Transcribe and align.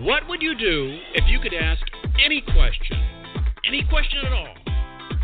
What 0.00 0.26
would 0.28 0.40
you 0.42 0.56
do 0.56 0.98
if 1.14 1.28
you 1.28 1.38
could 1.38 1.54
ask 1.54 1.82
any 2.24 2.40
question? 2.40 2.98
Any 3.66 3.84
question 3.88 4.20
at 4.24 4.32
all? 4.32 4.54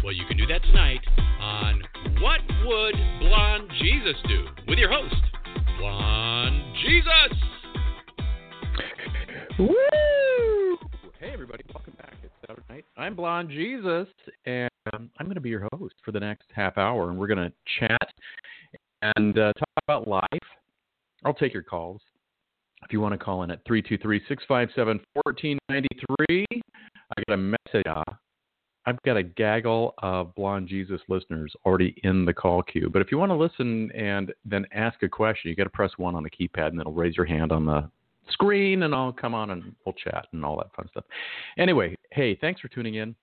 Well, 0.04 0.12
you 0.12 0.24
can 0.26 0.36
do 0.36 0.46
that 0.46 0.62
tonight 0.62 1.00
on 1.40 1.82
What 2.20 2.40
Would 2.66 2.94
Blond 3.20 3.70
Jesus 3.80 4.14
Do? 4.28 4.46
with 4.68 4.78
your 4.78 4.90
host, 4.90 5.14
Blond 5.80 6.76
Jesus. 6.84 7.38
Woo! 9.58 10.76
Hey, 11.18 11.30
everybody, 11.32 11.64
welcome 11.72 11.94
back. 11.96 12.12
It's 12.22 12.32
Saturday 12.46 12.62
night. 12.68 12.84
I'm 12.96 13.16
Blond 13.16 13.48
Jesus, 13.48 14.06
and 14.44 14.70
um, 14.92 15.10
I'm 15.18 15.26
going 15.26 15.34
to 15.34 15.40
be 15.40 15.48
your 15.48 15.66
host 15.72 15.94
for 16.04 16.12
the 16.12 16.20
next 16.20 16.44
half 16.54 16.76
hour, 16.76 17.08
and 17.08 17.18
we're 17.18 17.26
going 17.26 17.50
to 17.50 17.52
chat 17.80 18.12
and 19.16 19.38
uh, 19.38 19.54
talk 19.54 19.68
about 19.82 20.06
life. 20.06 20.28
I'll 21.24 21.34
take 21.34 21.54
your 21.54 21.62
calls. 21.62 22.00
If 22.84 22.92
you 22.92 23.00
want 23.00 23.12
to 23.12 23.18
call 23.18 23.42
in 23.42 23.50
at 23.50 23.60
323 23.66 24.20
657 24.28 25.00
1493, 25.24 26.46
I 27.16 27.22
got 27.26 27.34
a 27.34 27.36
message. 27.36 28.04
I've 28.86 29.02
got 29.02 29.16
a 29.18 29.22
gaggle 29.22 29.94
of 29.98 30.34
Blond 30.34 30.68
Jesus 30.68 31.00
listeners 31.08 31.52
already 31.66 31.94
in 32.04 32.24
the 32.24 32.32
call 32.32 32.62
queue. 32.62 32.88
But 32.90 33.02
if 33.02 33.12
you 33.12 33.18
want 33.18 33.30
to 33.30 33.36
listen 33.36 33.90
and 33.92 34.32
then 34.44 34.64
ask 34.72 35.02
a 35.02 35.08
question, 35.08 35.50
you 35.50 35.56
got 35.56 35.64
to 35.64 35.70
press 35.70 35.90
one 35.98 36.14
on 36.14 36.22
the 36.22 36.30
keypad 36.30 36.68
and 36.68 36.80
it'll 36.80 36.94
raise 36.94 37.16
your 37.16 37.26
hand 37.26 37.52
on 37.52 37.66
the 37.66 37.90
screen 38.30 38.84
and 38.84 38.94
I'll 38.94 39.12
come 39.12 39.34
on 39.34 39.50
and 39.50 39.74
we'll 39.84 39.94
chat 39.94 40.26
and 40.32 40.44
all 40.44 40.56
that 40.56 40.74
fun 40.74 40.88
stuff. 40.90 41.04
Anyway, 41.58 41.96
hey, 42.12 42.36
thanks 42.40 42.60
for 42.60 42.68
tuning 42.68 42.94
in. 42.94 43.14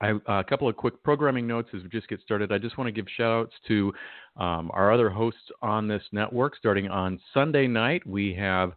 I, 0.00 0.10
uh, 0.10 0.40
a 0.40 0.44
couple 0.44 0.68
of 0.68 0.76
quick 0.76 1.00
programming 1.04 1.46
notes 1.46 1.68
as 1.74 1.82
we 1.82 1.88
just 1.88 2.08
get 2.08 2.20
started. 2.20 2.50
I 2.50 2.58
just 2.58 2.76
want 2.76 2.88
to 2.88 2.92
give 2.92 3.06
shout 3.16 3.42
outs 3.42 3.54
to 3.68 3.92
um, 4.36 4.70
our 4.74 4.92
other 4.92 5.10
hosts 5.10 5.50
on 5.62 5.88
this 5.88 6.02
network. 6.12 6.56
Starting 6.56 6.88
on 6.88 7.20
Sunday 7.32 7.66
night, 7.66 8.06
we 8.06 8.34
have 8.34 8.72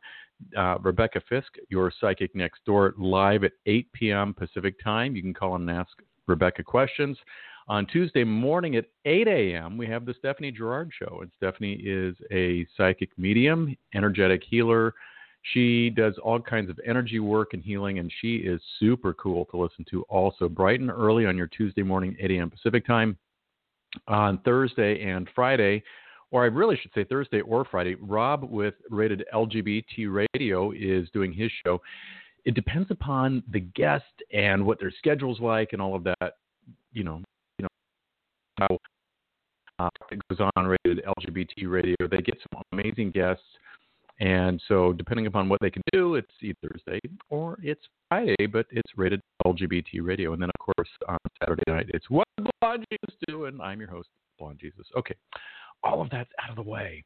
uh, 0.58 0.78
Rebecca 0.80 1.22
Fisk, 1.28 1.54
your 1.70 1.92
psychic 2.00 2.36
next 2.36 2.64
door, 2.66 2.94
live 2.98 3.44
at 3.44 3.54
8 3.66 3.92
p.m. 3.94 4.34
Pacific 4.34 4.76
time. 4.84 5.16
You 5.16 5.22
can 5.22 5.34
call 5.34 5.56
and 5.56 5.70
ask 5.70 5.92
Rebecca 6.28 6.64
questions. 6.64 7.18
On 7.70 7.86
Tuesday 7.86 8.24
morning 8.24 8.78
at 8.78 8.86
8 9.06 9.28
a.m., 9.28 9.78
we 9.78 9.88
have 9.88 10.06
the 10.06 10.14
Stephanie 10.18 10.52
Gerard 10.52 10.92
Show. 10.98 11.20
And 11.22 11.32
Stephanie 11.36 11.82
is 11.84 12.16
a 12.32 12.66
psychic 12.78 13.10
medium, 13.18 13.76
energetic 13.94 14.44
healer, 14.48 14.94
she 15.54 15.90
does 15.90 16.18
all 16.22 16.40
kinds 16.40 16.70
of 16.70 16.80
energy 16.86 17.20
work 17.20 17.54
and 17.54 17.64
healing, 17.64 18.00
and 18.00 18.12
she 18.22 18.38
is 18.38 18.62
super 18.80 19.14
cool 19.14 19.46
to 19.46 19.58
listen 19.58 19.86
to 19.92 20.04
also. 20.04 20.50
Bright 20.50 20.80
and 20.80 20.90
early 20.90 21.26
on 21.26 21.38
your 21.38 21.48
Tuesday 21.48 21.84
morning, 21.84 22.16
8 22.20 22.32
a.m. 22.32 22.50
Pacific 22.50 22.86
time. 22.86 23.18
On 24.08 24.40
Thursday 24.40 25.04
and 25.10 25.28
Friday, 25.34 25.84
or 26.32 26.44
I 26.44 26.48
really 26.48 26.78
should 26.82 26.92
say 26.94 27.04
Thursday 27.04 27.42
or 27.42 27.66
Friday, 27.66 27.96
Rob 27.96 28.44
with 28.50 28.76
Rated 28.90 29.24
LGBT 29.34 30.28
Radio 30.34 30.72
is 30.72 31.10
doing 31.12 31.32
his 31.32 31.52
show. 31.66 31.82
It 32.46 32.56
depends 32.56 32.92
upon 32.92 33.44
the 33.52 33.60
guest 33.60 34.06
and 34.34 34.66
what 34.66 34.80
their 34.80 34.92
schedule's 34.98 35.40
like 35.40 35.74
and 35.74 35.82
all 35.82 35.96
of 35.96 36.04
that. 36.04 36.34
You 36.94 37.04
know, 37.04 37.22
you 37.58 37.64
know 37.64 37.68
how 38.58 38.78
uh, 39.80 39.90
it 40.12 40.20
goes 40.30 40.50
on 40.56 40.66
Rated 40.66 41.04
LGBT 41.06 41.70
Radio. 41.70 41.96
They 42.10 42.22
get 42.22 42.38
some 42.52 42.62
amazing 42.74 43.12
guests 43.12 43.44
and 44.20 44.62
so, 44.68 44.94
depending 44.94 45.28
upon 45.28 45.48
what 45.48 45.60
they 45.62 45.70
can 45.70 45.84
do, 45.94 46.16
it's 46.16 46.32
either 46.42 46.56
Thursday 46.64 47.00
or 47.30 47.58
it's 47.62 47.82
Friday, 48.10 48.48
but 48.52 48.66
it's 48.72 48.92
rated 48.96 49.22
LGBT 49.46 50.02
radio. 50.02 50.34
And 50.34 50.42
then, 50.42 50.50
of 50.50 50.66
course, 50.76 50.90
on 51.08 51.18
Saturday 51.40 51.64
night, 51.68 51.86
it's 51.94 52.10
What 52.10 52.28
Blond 52.62 52.86
Jesus 52.92 53.18
Do? 53.28 53.46
And 53.46 53.62
I'm 53.62 53.80
your 53.80 53.90
host, 53.90 54.10
Blond 54.40 54.60
Jesus. 54.60 54.86
Okay, 54.98 55.16
all 55.84 56.02
of 56.02 56.10
that's 56.10 56.30
out 56.44 56.50
of 56.50 56.56
the 56.56 56.70
way. 56.70 57.04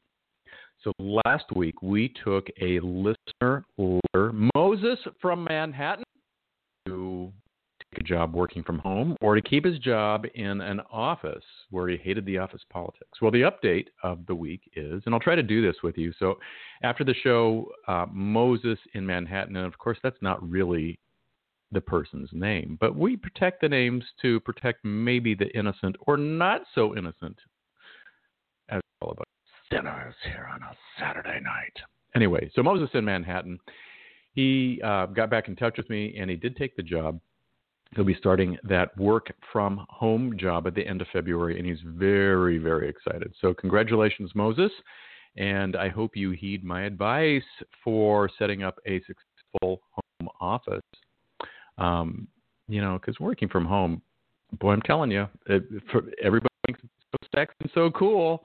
So, 0.84 0.92
last 1.00 1.46
week, 1.56 1.82
we 1.84 2.14
took 2.24 2.48
a 2.60 2.80
listener 2.80 3.66
letter, 3.78 4.34
Moses 4.56 4.98
from 5.22 5.44
Manhattan, 5.44 6.04
to 6.88 7.32
take 7.94 8.02
a 8.02 8.04
job 8.04 8.34
working 8.34 8.64
from 8.64 8.80
home 8.80 9.16
or 9.22 9.36
to 9.36 9.42
keep 9.42 9.64
his 9.64 9.78
job 9.78 10.26
in 10.34 10.60
an 10.62 10.82
office 10.92 11.44
where 11.70 11.88
he 11.88 11.98
hated 11.98 12.26
the 12.26 12.40
office 12.40 12.62
politics. 12.72 13.22
Well, 13.22 13.32
the 13.32 13.42
update 13.42 13.88
of 14.04 14.26
the 14.26 14.34
week 14.34 14.62
is, 14.76 15.04
and 15.06 15.14
I'll 15.14 15.22
try 15.22 15.36
to 15.36 15.44
do 15.44 15.62
this 15.62 15.76
with 15.84 15.98
you. 15.98 16.12
So, 16.18 16.40
after 16.82 17.04
the 17.04 17.16
show, 17.24 17.70
uh, 17.88 18.08
Moses 18.12 18.80
in 18.96 19.06
Manhattan, 19.06 19.58
and 19.58 19.68
of 19.68 19.78
course, 19.78 20.00
that's 20.02 20.22
not 20.22 20.42
really 20.50 20.98
the 21.72 21.82
person's 21.82 22.30
name, 22.34 22.78
but 22.80 22.96
we 22.96 23.16
protect 23.16 23.62
the 23.62 23.70
names 23.70 24.04
to 24.22 24.40
protect 24.42 24.84
maybe 24.84 25.34
the 25.34 25.48
innocent 25.58 25.96
or 26.08 26.18
not 26.18 26.62
so 26.76 26.96
innocent, 26.96 27.38
as 28.70 28.82
all 29.02 29.12
about 29.12 29.28
sinners 29.72 30.16
here 30.24 30.50
on 30.54 30.62
a 30.64 30.76
Saturday 31.00 31.40
night. 31.42 31.74
Anyway, 32.16 32.52
so 32.54 32.62
Moses 32.62 32.90
in 32.94 33.06
Manhattan, 33.06 33.58
he 34.34 34.82
uh, 34.84 35.06
got 35.08 35.30
back 35.30 35.48
in 35.48 35.56
touch 35.56 35.78
with 35.78 35.90
me 35.90 36.16
and 36.18 36.30
he 36.30 36.36
did 36.36 36.58
take 36.58 36.76
the 36.76 36.84
job 36.84 37.20
he'll 37.96 38.06
be 38.06 38.16
starting 38.16 38.58
that 38.64 38.98
work 38.98 39.34
from 39.52 39.86
home 39.90 40.38
job 40.38 40.68
at 40.68 40.76
the 40.76 40.86
end 40.86 41.02
of 41.02 41.08
February, 41.12 41.58
and 41.58 41.68
he's 41.68 41.82
very, 41.86 42.58
very 42.58 42.90
excited. 42.90 43.34
So, 43.42 43.54
congratulations, 43.54 44.32
Moses. 44.34 44.72
And 45.38 45.78
I 45.78 45.88
hope 45.88 46.16
you 46.16 46.32
heed 46.32 46.64
my 46.64 46.84
advice 46.84 47.42
for 47.84 48.30
setting 48.38 48.64
up 48.64 48.78
a 48.86 49.00
successful 49.00 49.82
home 49.92 50.30
office. 50.42 50.82
Um, 51.82 52.28
you 52.68 52.80
know, 52.80 53.00
because 53.00 53.20
working 53.20 53.50
from 53.50 53.66
home, 53.66 54.02
boy, 54.60 54.72
I'm 54.72 54.82
telling 54.84 55.12
you, 55.12 55.28
it, 55.48 55.64
for, 55.92 56.04
everybody 56.24 56.54
thinks 56.66 56.82
it's 56.84 56.94
so 57.12 57.28
sexy 57.36 57.56
and 57.62 57.72
so 57.74 57.90
cool 57.92 58.44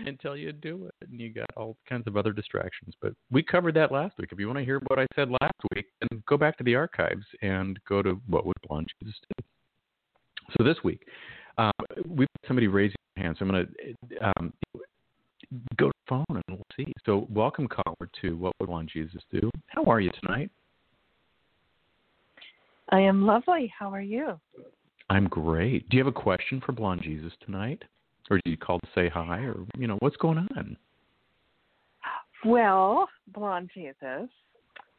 until 0.00 0.36
you 0.36 0.52
do 0.52 0.86
it 0.86 1.08
and 1.08 1.20
you 1.20 1.32
got 1.32 1.46
all 1.56 1.76
kinds 1.88 2.06
of 2.06 2.16
other 2.16 2.32
distractions. 2.32 2.94
But 3.02 3.12
we 3.30 3.42
covered 3.42 3.74
that 3.74 3.90
last 3.90 4.14
week. 4.18 4.28
If 4.30 4.38
you 4.38 4.46
want 4.46 4.58
to 4.60 4.64
hear 4.64 4.80
what 4.86 4.98
I 4.98 5.06
said 5.16 5.30
last 5.40 5.54
week, 5.74 5.86
then 6.00 6.22
go 6.28 6.36
back 6.36 6.56
to 6.58 6.64
the 6.64 6.76
archives 6.76 7.24
and 7.42 7.78
go 7.88 8.02
to 8.02 8.20
what 8.28 8.46
would 8.46 8.56
blond 8.68 8.86
Jesus 9.02 9.18
do. 9.36 9.44
So 10.56 10.64
this 10.64 10.76
week, 10.84 11.02
um, 11.58 11.72
we've 12.08 12.28
got 12.40 12.48
somebody 12.48 12.68
raising 12.68 12.96
their 13.16 13.24
hand. 13.24 13.36
So 13.38 13.46
I'm 13.46 13.50
going 13.50 13.66
to 13.66 14.32
um, 14.38 14.52
go 15.76 15.88
to 15.88 15.92
the 15.92 16.08
phone 16.08 16.24
and 16.28 16.44
we'll 16.48 16.62
see. 16.76 16.92
So 17.04 17.26
welcome 17.30 17.66
caller 17.66 18.08
to 18.22 18.36
What 18.36 18.52
Would 18.60 18.68
Blond 18.68 18.90
Jesus 18.92 19.22
Do? 19.32 19.50
How 19.66 19.84
are 19.84 20.00
you 20.00 20.10
tonight? 20.22 20.50
I 22.90 23.00
am 23.00 23.26
lovely. 23.26 23.72
How 23.76 23.92
are 23.92 24.00
you? 24.00 24.38
I'm 25.10 25.28
great. 25.28 25.88
Do 25.88 25.96
you 25.96 26.04
have 26.04 26.12
a 26.12 26.20
question 26.20 26.60
for 26.64 26.72
Blond 26.72 27.02
Jesus 27.02 27.32
tonight? 27.44 27.82
Or 28.30 28.38
did 28.44 28.50
you 28.50 28.56
call 28.56 28.80
to 28.80 28.88
say 28.94 29.08
hi? 29.08 29.40
Or, 29.40 29.56
you 29.78 29.86
know, 29.86 29.96
what's 30.00 30.16
going 30.16 30.38
on? 30.38 30.76
Well, 32.44 33.08
Blond 33.32 33.70
Jesus, 33.74 34.28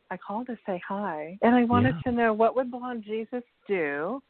I 0.09 0.17
called 0.17 0.47
to 0.47 0.57
say 0.65 0.81
hi. 0.87 1.37
And 1.41 1.55
I 1.55 1.63
wanted 1.63 1.95
yeah. 2.05 2.11
to 2.11 2.17
know 2.17 2.33
what 2.33 2.55
would 2.55 2.71
Blond 2.71 3.03
Jesus 3.03 3.43
do 3.67 4.21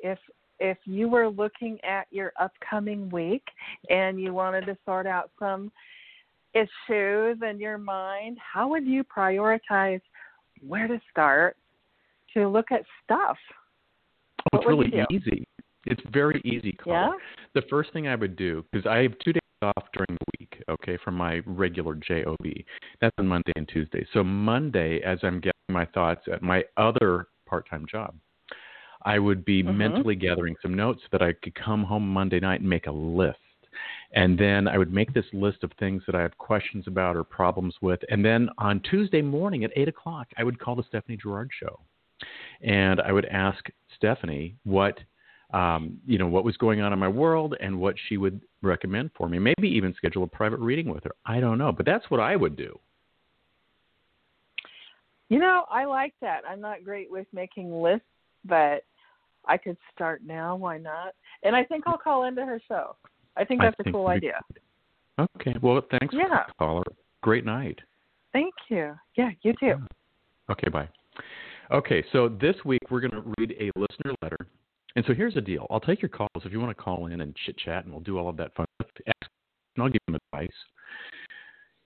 if 0.00 0.18
if 0.58 0.78
you 0.86 1.06
were 1.06 1.28
looking 1.28 1.78
at 1.84 2.06
your 2.10 2.32
upcoming 2.40 3.10
week 3.10 3.42
and 3.90 4.18
you 4.18 4.32
wanted 4.32 4.64
to 4.64 4.76
sort 4.86 5.06
out 5.06 5.30
some 5.38 5.70
issues 6.54 7.38
in 7.46 7.58
your 7.58 7.76
mind, 7.76 8.38
how 8.40 8.66
would 8.68 8.86
you 8.86 9.04
prioritize 9.04 10.00
where 10.66 10.88
to 10.88 10.98
start 11.10 11.58
to 12.44 12.50
look 12.50 12.72
at 12.72 12.82
stuff? 13.04 13.36
Oh, 14.52 14.58
it's 14.58 14.66
really 14.66 14.92
easy. 15.10 15.46
It's 15.86 16.02
very 16.12 16.40
easy. 16.44 16.76
Yeah. 16.84 17.10
The 17.54 17.62
first 17.70 17.92
thing 17.92 18.08
I 18.08 18.16
would 18.16 18.36
do 18.36 18.64
because 18.70 18.86
I 18.86 18.98
have 18.98 19.12
two 19.24 19.32
days 19.32 19.40
off 19.62 19.84
during 19.92 20.18
the 20.18 20.26
week. 20.38 20.62
Okay, 20.68 20.98
from 21.04 21.14
my 21.14 21.40
regular 21.46 21.94
job. 21.94 22.36
That's 23.00 23.14
on 23.18 23.26
Monday 23.26 23.52
and 23.56 23.68
Tuesday. 23.68 24.06
So 24.12 24.24
Monday, 24.24 25.00
as 25.02 25.18
I'm 25.22 25.40
getting 25.40 25.52
my 25.68 25.86
thoughts 25.86 26.22
at 26.32 26.42
my 26.42 26.64
other 26.76 27.28
part-time 27.46 27.86
job, 27.90 28.14
I 29.04 29.18
would 29.18 29.44
be 29.44 29.62
mm-hmm. 29.62 29.78
mentally 29.78 30.16
gathering 30.16 30.56
some 30.60 30.74
notes 30.74 31.00
so 31.02 31.08
that 31.12 31.22
I 31.22 31.32
could 31.32 31.54
come 31.54 31.84
home 31.84 32.06
Monday 32.08 32.40
night 32.40 32.60
and 32.60 32.68
make 32.68 32.86
a 32.86 32.92
list. 32.92 33.38
And 34.12 34.38
then 34.38 34.66
I 34.66 34.78
would 34.78 34.92
make 34.92 35.12
this 35.12 35.26
list 35.32 35.62
of 35.62 35.70
things 35.78 36.02
that 36.06 36.14
I 36.14 36.22
have 36.22 36.36
questions 36.38 36.86
about 36.86 37.16
or 37.16 37.24
problems 37.24 37.74
with. 37.80 38.00
And 38.08 38.24
then 38.24 38.48
on 38.58 38.80
Tuesday 38.80 39.22
morning 39.22 39.64
at 39.64 39.70
8 39.76 39.88
o'clock, 39.88 40.28
I 40.38 40.44
would 40.44 40.58
call 40.58 40.74
the 40.74 40.84
Stephanie 40.88 41.18
Gerard 41.22 41.50
Show. 41.60 41.78
And 42.62 43.00
I 43.00 43.12
would 43.12 43.26
ask 43.26 43.64
Stephanie 43.96 44.56
what 44.64 44.98
um, 45.52 45.98
you 46.06 46.18
know, 46.18 46.26
what 46.26 46.44
was 46.44 46.56
going 46.56 46.80
on 46.80 46.92
in 46.92 46.98
my 46.98 47.08
world 47.08 47.54
and 47.60 47.78
what 47.78 47.94
she 48.08 48.16
would 48.16 48.40
recommend 48.62 49.10
for 49.16 49.28
me. 49.28 49.38
Maybe 49.38 49.68
even 49.68 49.94
schedule 49.94 50.24
a 50.24 50.26
private 50.26 50.58
reading 50.58 50.88
with 50.88 51.04
her. 51.04 51.12
I 51.24 51.40
don't 51.40 51.58
know, 51.58 51.72
but 51.72 51.86
that's 51.86 52.10
what 52.10 52.20
I 52.20 52.34
would 52.36 52.56
do. 52.56 52.78
You 55.28 55.38
know, 55.38 55.64
I 55.70 55.84
like 55.84 56.14
that. 56.20 56.42
I'm 56.48 56.60
not 56.60 56.84
great 56.84 57.10
with 57.10 57.26
making 57.32 57.80
lists, 57.80 58.06
but 58.44 58.84
I 59.46 59.56
could 59.56 59.76
start 59.94 60.22
now. 60.24 60.56
Why 60.56 60.78
not? 60.78 61.14
And 61.42 61.54
I 61.54 61.64
think 61.64 61.84
I'll 61.86 61.98
call 61.98 62.24
into 62.24 62.44
her 62.44 62.60
show. 62.68 62.96
I 63.36 63.44
think 63.44 63.60
that's 63.60 63.76
I 63.78 63.82
think 63.84 63.94
a 63.94 63.98
cool 63.98 64.08
idea. 64.08 64.40
Okay. 65.18 65.54
Well, 65.62 65.80
thanks 65.90 66.14
yeah. 66.14 66.28
for 66.28 66.44
the 66.48 66.54
caller. 66.58 66.84
Great 67.22 67.44
night. 67.44 67.78
Thank 68.32 68.54
you. 68.68 68.94
Yeah, 69.16 69.30
you 69.42 69.54
too. 69.58 69.76
Okay, 70.50 70.68
bye. 70.68 70.88
Okay, 71.72 72.04
so 72.12 72.28
this 72.28 72.56
week 72.64 72.80
we're 72.90 73.00
going 73.00 73.10
to 73.10 73.32
read 73.38 73.54
a 73.60 73.70
listener 73.78 74.14
letter 74.22 74.46
and 74.96 75.04
so 75.06 75.12
here's 75.12 75.34
the 75.34 75.42
deal. 75.42 75.66
I'll 75.70 75.78
take 75.78 76.00
your 76.00 76.08
calls 76.08 76.30
if 76.36 76.50
you 76.50 76.58
want 76.58 76.76
to 76.76 76.82
call 76.82 77.06
in 77.06 77.20
and 77.20 77.36
chit 77.44 77.58
chat, 77.58 77.84
and 77.84 77.92
we'll 77.92 78.02
do 78.02 78.18
all 78.18 78.30
of 78.30 78.36
that 78.38 78.54
fun 78.54 78.64
stuff. 78.80 78.90
And 79.06 79.84
I'll 79.84 79.90
give 79.90 80.00
them 80.06 80.16
advice. 80.32 80.48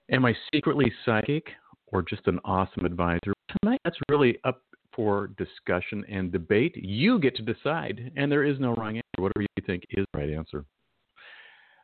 Am 0.09 0.23
I 0.23 0.33
secretly 0.53 0.91
psychic, 1.05 1.47
or 1.87 2.01
just 2.01 2.25
an 2.27 2.39
awesome 2.45 2.85
advisor. 2.85 3.33
Tonight, 3.61 3.81
that's 3.83 3.97
really 4.09 4.37
up 4.45 4.61
for 4.95 5.27
discussion 5.37 6.05
and 6.09 6.31
debate. 6.31 6.73
You 6.77 7.19
get 7.19 7.35
to 7.35 7.41
decide, 7.41 8.13
and 8.15 8.31
there 8.31 8.45
is 8.45 8.59
no 8.61 8.73
wrong 8.75 8.95
answer. 8.95 9.21
Whatever 9.21 9.41
you 9.41 9.63
think 9.65 9.83
is 9.89 10.05
the 10.13 10.19
right 10.19 10.29
answer. 10.29 10.63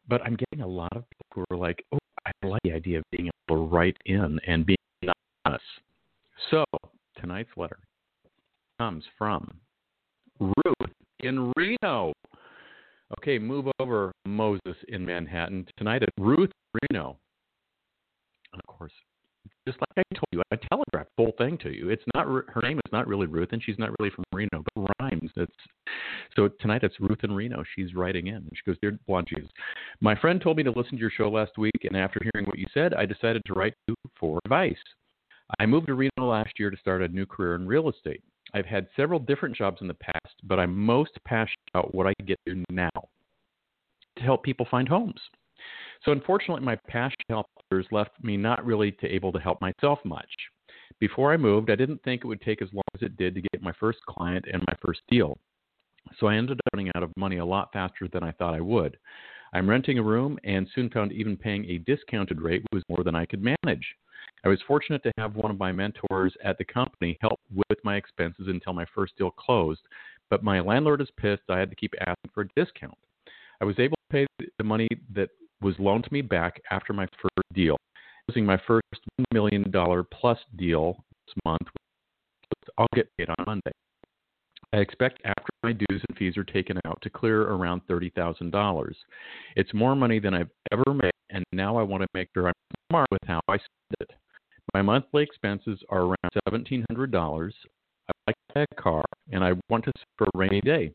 But 0.07 0.21
I'm 0.21 0.37
getting 0.37 0.63
a 0.63 0.67
lot 0.67 0.95
of 0.95 1.03
people 1.09 1.45
who 1.49 1.55
are 1.55 1.59
like, 1.59 1.83
oh, 1.91 1.97
I 2.25 2.31
like 2.47 2.61
the 2.63 2.71
idea 2.71 2.99
of 2.99 3.03
being 3.11 3.29
able 3.49 3.65
to 3.65 3.69
write 3.69 3.97
in 4.05 4.39
and 4.47 4.65
being 4.65 4.77
anonymous. 5.01 5.63
So, 6.49 6.63
tonight's 7.19 7.49
letter 7.57 7.79
comes 8.79 9.03
from 9.17 9.59
Ruth 10.39 10.91
in 11.21 11.51
Reno. 11.57 12.13
Okay, 13.19 13.39
move 13.39 13.67
over 13.79 14.11
Moses 14.25 14.75
in 14.89 15.05
Manhattan. 15.05 15.65
Tonight 15.77 16.03
at 16.03 16.09
Ruth 16.17 16.51
Reno. 16.91 17.17
And 18.53 18.61
of 18.67 18.75
course, 18.75 18.91
just 19.67 19.79
like 19.79 20.05
I 20.05 20.15
told 20.15 20.27
you, 20.31 20.41
I 20.51 20.57
telegraphed 20.69 21.11
the 21.17 21.23
whole 21.23 21.33
thing 21.37 21.57
to 21.59 21.69
you. 21.69 21.89
It's 21.89 22.03
not 22.13 22.25
her 22.25 22.61
name 22.61 22.77
is 22.77 22.91
not 22.91 23.07
really 23.07 23.27
Ruth, 23.27 23.49
and 23.51 23.63
she's 23.63 23.79
not 23.79 23.91
really 23.99 24.11
from 24.11 24.23
Reno, 24.33 24.63
but 24.75 24.89
rhymes. 24.99 25.31
It's 25.35 25.51
so 26.35 26.49
tonight 26.59 26.83
it's 26.83 26.99
Ruth 26.99 27.23
in 27.23 27.31
Reno. 27.31 27.63
She's 27.75 27.95
writing 27.95 28.27
in, 28.27 28.35
and 28.35 28.51
she 28.53 28.61
goes, 28.65 28.77
"Dear 28.81 28.97
Blond 29.07 29.27
Jesus, 29.27 29.49
my 30.01 30.15
friend 30.15 30.41
told 30.41 30.57
me 30.57 30.63
to 30.63 30.71
listen 30.71 30.91
to 30.93 30.97
your 30.97 31.09
show 31.09 31.29
last 31.29 31.57
week, 31.57 31.83
and 31.83 31.97
after 31.97 32.21
hearing 32.33 32.45
what 32.45 32.59
you 32.59 32.65
said, 32.73 32.93
I 32.93 33.05
decided 33.05 33.41
to 33.45 33.53
write 33.53 33.73
you 33.87 33.95
for 34.19 34.39
advice. 34.45 34.77
I 35.59 35.65
moved 35.65 35.87
to 35.87 35.93
Reno 35.93 36.11
last 36.17 36.53
year 36.59 36.69
to 36.69 36.77
start 36.77 37.01
a 37.01 37.07
new 37.07 37.25
career 37.25 37.55
in 37.55 37.67
real 37.67 37.89
estate. 37.89 38.21
I've 38.53 38.65
had 38.65 38.87
several 38.95 39.19
different 39.19 39.55
jobs 39.55 39.81
in 39.81 39.87
the 39.87 39.93
past, 39.93 40.35
but 40.43 40.59
I'm 40.59 40.77
most 40.77 41.11
passionate 41.25 41.57
about 41.73 41.93
what 41.95 42.07
I 42.07 42.13
get 42.25 42.37
to 42.45 42.55
do 42.55 42.63
now 42.69 42.89
to 44.17 44.23
help 44.23 44.43
people 44.43 44.67
find 44.69 44.87
homes. 44.87 45.19
So 46.03 46.11
unfortunately, 46.11 46.63
my 46.63 46.77
passion 46.87 47.17
to 47.29 47.35
help 47.35 47.47
others 47.71 47.85
left 47.91 48.11
me 48.21 48.37
not 48.37 48.65
really 48.65 48.91
to 48.93 49.07
able 49.07 49.31
to 49.31 49.39
help 49.39 49.59
myself 49.61 49.99
much. 50.05 50.29
Before 50.99 51.31
I 51.31 51.37
moved, 51.37 51.69
I 51.69 51.75
didn't 51.75 52.01
think 52.03 52.23
it 52.23 52.27
would 52.27 52.41
take 52.41 52.61
as 52.61 52.69
long 52.73 52.83
as 52.95 53.01
it 53.01 53.17
did 53.17 53.35
to 53.35 53.41
get 53.41 53.61
my 53.61 53.73
first 53.79 53.99
client 54.07 54.45
and 54.51 54.63
my 54.67 54.73
first 54.83 55.01
deal. 55.09 55.37
So 56.19 56.27
I 56.27 56.35
ended 56.35 56.57
up 56.59 56.73
running 56.73 56.91
out 56.95 57.03
of 57.03 57.11
money 57.17 57.37
a 57.37 57.45
lot 57.45 57.69
faster 57.73 58.07
than 58.11 58.23
I 58.23 58.31
thought 58.31 58.55
I 58.55 58.61
would. 58.61 58.97
I'm 59.53 59.69
renting 59.69 59.97
a 59.97 60.03
room 60.03 60.37
and 60.43 60.67
soon 60.73 60.89
found 60.89 61.11
even 61.11 61.37
paying 61.37 61.65
a 61.65 61.79
discounted 61.79 62.41
rate 62.41 62.63
was 62.71 62.83
more 62.89 63.03
than 63.03 63.15
I 63.15 63.25
could 63.25 63.41
manage. 63.41 63.85
I 64.45 64.49
was 64.49 64.59
fortunate 64.67 65.03
to 65.03 65.11
have 65.17 65.35
one 65.35 65.51
of 65.51 65.59
my 65.59 65.71
mentors 65.71 66.33
at 66.43 66.57
the 66.57 66.65
company 66.65 67.17
help 67.21 67.39
with 67.53 67.77
my 67.83 67.95
expenses 67.95 68.47
until 68.47 68.73
my 68.73 68.85
first 68.93 69.17
deal 69.17 69.31
closed, 69.31 69.81
but 70.29 70.43
my 70.43 70.59
landlord 70.59 71.01
is 71.01 71.09
pissed 71.17 71.43
I 71.49 71.59
had 71.59 71.69
to 71.69 71.75
keep 71.75 71.93
asking 71.99 72.31
for 72.33 72.41
a 72.41 72.47
discount. 72.55 72.97
I 73.61 73.65
was 73.65 73.79
able 73.79 73.97
to 73.97 74.11
pay 74.11 74.47
the 74.57 74.63
money 74.63 74.87
that 75.13 75.29
was 75.61 75.75
loaned 75.79 76.03
to 76.05 76.13
me 76.13 76.21
back 76.21 76.61
after 76.69 76.93
my 76.93 77.07
first 77.21 77.53
deal, 77.53 77.77
using 78.27 78.45
my 78.45 78.59
first 78.67 78.83
$1 79.19 79.25
million 79.33 79.65
plus 80.11 80.37
deal 80.57 81.03
this 81.25 81.35
month. 81.43 81.67
I'll 82.77 82.87
get 82.93 83.09
paid 83.17 83.29
on 83.29 83.45
Monday. 83.45 83.71
I 84.73 84.77
expect 84.77 85.21
after 85.25 85.49
my 85.63 85.71
dues 85.71 86.03
and 86.07 86.17
fees 86.17 86.37
are 86.37 86.43
taken 86.43 86.77
out 86.85 86.99
to 87.01 87.09
clear 87.09 87.43
around 87.43 87.81
$30,000. 87.89 88.93
It's 89.55 89.73
more 89.73 89.95
money 89.95 90.19
than 90.19 90.33
I've 90.33 90.49
ever 90.71 90.93
made, 90.93 91.11
and 91.29 91.43
now 91.53 91.77
I 91.77 91.83
want 91.83 92.03
to 92.03 92.07
make 92.13 92.27
sure 92.33 92.47
I'm 92.47 92.53
smart 92.91 93.07
with 93.11 93.21
how 93.25 93.39
I 93.47 93.55
spend 93.55 93.95
it. 94.01 94.11
My 94.77 94.83
monthly 94.83 95.23
expenses 95.23 95.79
are 95.89 96.01
around 96.01 96.31
$1,700. 96.51 97.51
I 98.07 98.11
like 98.27 98.35
a 98.55 98.75
car, 98.79 99.03
and 99.31 99.43
I 99.43 99.53
want 99.69 99.83
to 99.85 99.91
save 99.97 100.05
for 100.19 100.25
a 100.25 100.37
rainy 100.37 100.61
day. 100.61 100.91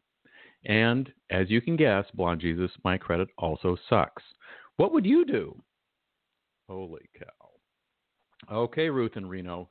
And 0.64 1.12
as 1.32 1.50
you 1.50 1.60
can 1.60 1.74
guess, 1.74 2.04
Blond 2.14 2.40
Jesus, 2.40 2.70
my 2.84 2.96
credit 2.96 3.26
also 3.38 3.76
sucks. 3.90 4.22
What 4.76 4.92
would 4.92 5.04
you 5.04 5.24
do? 5.24 5.60
Holy 6.68 7.08
cow. 7.18 8.54
Okay, 8.54 8.88
Ruth 8.88 9.16
and 9.16 9.28
Reno. 9.28 9.68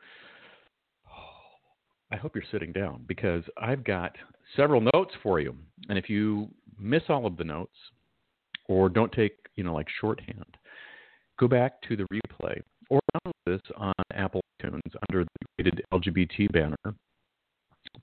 I 2.12 2.18
hope 2.18 2.36
you're 2.36 2.44
sitting 2.52 2.74
down 2.74 3.06
because 3.08 3.46
I've 3.62 3.86
got 3.86 4.13
several 4.58 4.86
notes 4.94 5.13
for 5.24 5.40
you. 5.40 5.56
And 5.88 5.98
if 5.98 6.10
you 6.10 6.50
miss 6.78 7.04
all 7.08 7.25
of 7.25 7.38
the 7.38 7.46
notes 7.46 7.78
or 8.68 8.90
don't 8.90 9.13
take, 9.13 9.38
you 9.56 9.63
know, 9.63 9.74
like 9.74 9.88
shorthand, 10.02 10.58
go 11.40 11.48
back 11.48 11.81
to 11.84 11.96
the 11.96 12.06
replay 12.12 12.62
or 12.91 12.99
download 13.15 13.33
this 13.45 13.61
on 13.75 13.93
Apple 14.13 14.41
iTunes 14.61 14.79
under 15.09 15.23
the 15.23 15.47
rated 15.57 15.81
LGBT 15.91 16.51
banner 16.51 16.95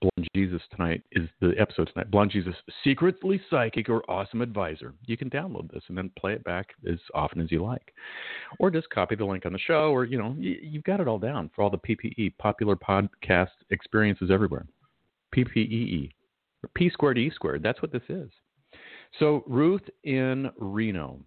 Blond 0.00 0.29
Jesus 0.35 0.62
tonight 0.70 1.02
is 1.12 1.29
the 1.40 1.55
episode 1.58 1.90
tonight. 1.93 2.11
Blond 2.11 2.31
Jesus, 2.31 2.55
secretly 2.85 3.40
psychic 3.50 3.88
or 3.88 4.08
awesome 4.08 4.43
advisor. 4.43 4.94
You 5.06 5.17
can 5.17 5.31
download 5.31 5.70
this 5.73 5.82
and 5.88 5.96
then 5.96 6.11
play 6.19 6.35
it 6.35 6.44
back 6.44 6.69
as 6.88 6.99
often 7.14 7.40
as 7.40 7.50
you 7.50 7.62
like, 7.62 7.93
or 8.58 8.70
just 8.70 8.90
copy 8.90 9.14
the 9.17 9.25
link 9.25 9.46
on 9.46 9.52
the 9.52 9.58
show, 9.58 9.90
or 9.90 10.05
you 10.05 10.19
know 10.19 10.37
you've 10.38 10.85
got 10.85 11.00
it 11.00 11.08
all 11.08 11.19
down 11.19 11.50
for 11.55 11.62
all 11.62 11.70
the 11.70 11.79
PPE 11.79 12.37
popular 12.38 12.76
podcast 12.76 13.49
experiences 13.70 14.31
everywhere. 14.31 14.67
PPEE, 15.35 16.11
P 16.75 16.90
squared 16.90 17.19
E 17.19 17.31
squared. 17.35 17.62
That's 17.62 17.82
what 17.82 17.93
this 17.93 18.02
is. 18.08 18.31
So 19.19 19.43
Ruth 19.46 19.88
in 20.05 20.50
Reno. 20.58 21.20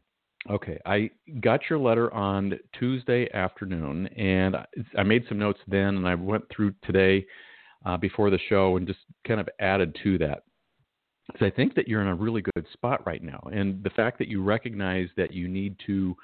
Okay, 0.49 0.79
I 0.85 1.11
got 1.39 1.61
your 1.69 1.77
letter 1.77 2.11
on 2.13 2.57
Tuesday 2.77 3.29
afternoon, 3.33 4.07
and 4.07 4.55
I 4.97 5.03
made 5.03 5.23
some 5.29 5.37
notes 5.37 5.59
then, 5.67 5.97
and 5.97 6.07
I 6.07 6.15
went 6.15 6.43
through 6.49 6.73
today 6.83 7.25
uh, 7.85 7.97
before 7.97 8.31
the 8.31 8.39
show 8.49 8.77
and 8.77 8.87
just 8.87 8.99
kind 9.27 9.39
of 9.39 9.47
added 9.59 9.95
to 10.03 10.17
that. 10.17 10.43
Because 11.27 11.45
I 11.45 11.55
think 11.55 11.75
that 11.75 11.87
you're 11.87 12.01
in 12.01 12.07
a 12.07 12.15
really 12.15 12.43
good 12.55 12.65
spot 12.73 13.05
right 13.05 13.21
now. 13.21 13.39
And 13.53 13.83
the 13.83 13.91
fact 13.91 14.17
that 14.17 14.27
you 14.27 14.43
recognize 14.43 15.09
that 15.15 15.31
you 15.31 15.47
need 15.47 15.75
to 15.85 16.15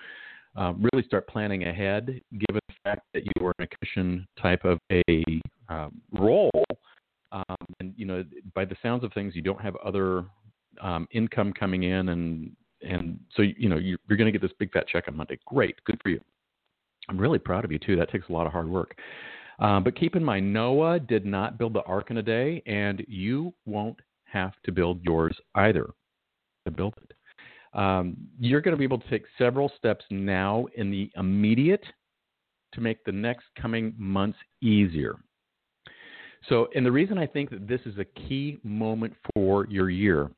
uh, 0.58 0.74
really 0.92 1.06
start 1.06 1.28
planning 1.28 1.66
ahead, 1.66 2.08
given 2.32 2.62
the 2.68 2.76
fact 2.84 3.02
that 3.14 3.24
you 3.24 3.46
are 3.46 3.54
in 3.60 3.66
a 3.66 3.68
commission 3.68 4.28
type 4.42 4.66
of 4.66 4.80
a 4.92 5.04
um, 5.70 6.02
role, 6.12 6.66
um, 7.32 7.56
and 7.80 7.94
you 7.96 8.06
know, 8.06 8.24
by 8.56 8.66
the 8.66 8.76
sounds 8.82 9.04
of 9.04 9.14
things, 9.14 9.36
you 9.36 9.44
don't 9.44 9.62
have 9.62 9.76
other 9.78 10.26
um, 10.82 11.08
income 11.12 11.54
coming 11.54 11.84
in, 11.84 12.10
and 12.10 12.52
and 12.82 13.20
so 13.36 13.42
you 13.42 13.70
know 13.70 13.78
you're, 13.78 14.00
you're 14.08 14.18
going 14.18 14.32
to 14.32 14.38
get 14.38 14.42
this 14.42 14.56
big 14.60 14.72
fat 14.72 14.88
check 14.88 15.06
on 15.08 15.16
Monday. 15.16 15.40
Great, 15.46 15.76
good 15.86 16.00
for 16.02 16.10
you. 16.10 16.22
I'm 17.10 17.18
really 17.18 17.40
proud 17.40 17.66
of 17.66 17.72
you 17.72 17.80
too. 17.80 17.96
That 17.96 18.12
takes 18.12 18.30
a 18.30 18.32
lot 18.32 18.46
of 18.46 18.52
hard 18.52 18.68
work. 18.68 18.98
Um, 19.60 19.84
but 19.84 19.96
keep 19.96 20.16
in 20.16 20.24
mind, 20.24 20.52
Noah 20.52 21.00
did 21.00 21.26
not 21.26 21.58
build 21.58 21.74
the 21.74 21.82
ark 21.84 22.12
in 22.12 22.18
a 22.18 22.24
day, 22.24 22.62
and 22.68 23.04
you 23.08 23.54
won't 23.66 24.00
have 24.26 24.54
to 24.66 24.72
build 24.72 25.02
yours 25.04 25.36
either 25.56 25.88
to 26.66 26.72
build 26.72 26.94
it. 26.98 27.14
Um, 27.78 28.18
you're 28.40 28.62
going 28.62 28.74
to 28.74 28.78
be 28.78 28.84
able 28.84 29.00
to 29.00 29.10
take 29.10 29.24
several 29.38 29.72
steps 29.78 30.06
now 30.10 30.68
in 30.76 30.92
the 30.92 31.10
immediate 31.16 31.84
to 32.74 32.82
make 32.82 33.04
the 33.04 33.12
next 33.12 33.46
coming 33.60 33.94
months 33.98 34.38
easier. 34.62 35.16
So, 36.50 36.68
and 36.76 36.86
the 36.86 36.92
reason 36.92 37.18
I 37.18 37.26
think 37.26 37.50
that 37.50 37.68
this 37.68 37.82
is 37.86 37.98
a 37.98 38.06
key 38.06 38.60
moment 38.64 39.14
for 39.34 39.68
your 39.70 39.90
year, 39.90 40.30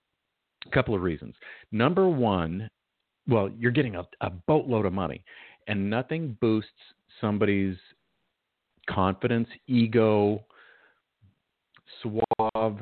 a 0.66 0.70
couple 0.72 0.96
of 0.96 1.02
reasons. 1.02 1.36
Number 1.72 2.08
one, 2.08 2.70
well, 3.28 3.50
you're 3.58 3.72
getting 3.72 3.96
a, 3.96 4.04
a 4.22 4.30
boatload 4.30 4.86
of 4.86 4.94
money, 4.94 5.24
and 5.68 5.90
nothing 5.90 6.38
boosts 6.42 6.72
somebody's 7.22 7.78
confidence, 8.90 9.48
ego, 9.68 10.44
suave, 12.02 12.80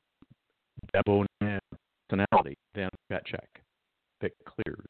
debonair 0.94 1.60
personality 2.10 2.58
than 2.74 2.90
that 3.10 3.26
check 3.26 3.48
that 4.22 4.32
clears 4.46 4.90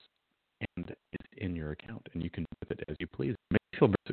and 0.76 0.96
in 1.40 1.56
your 1.56 1.72
account, 1.72 2.08
and 2.14 2.24
you 2.24 2.30
can 2.30 2.44
do 2.44 2.68
it 2.72 2.84
as 2.90 2.96
you 3.00 3.08
please. 3.08 3.36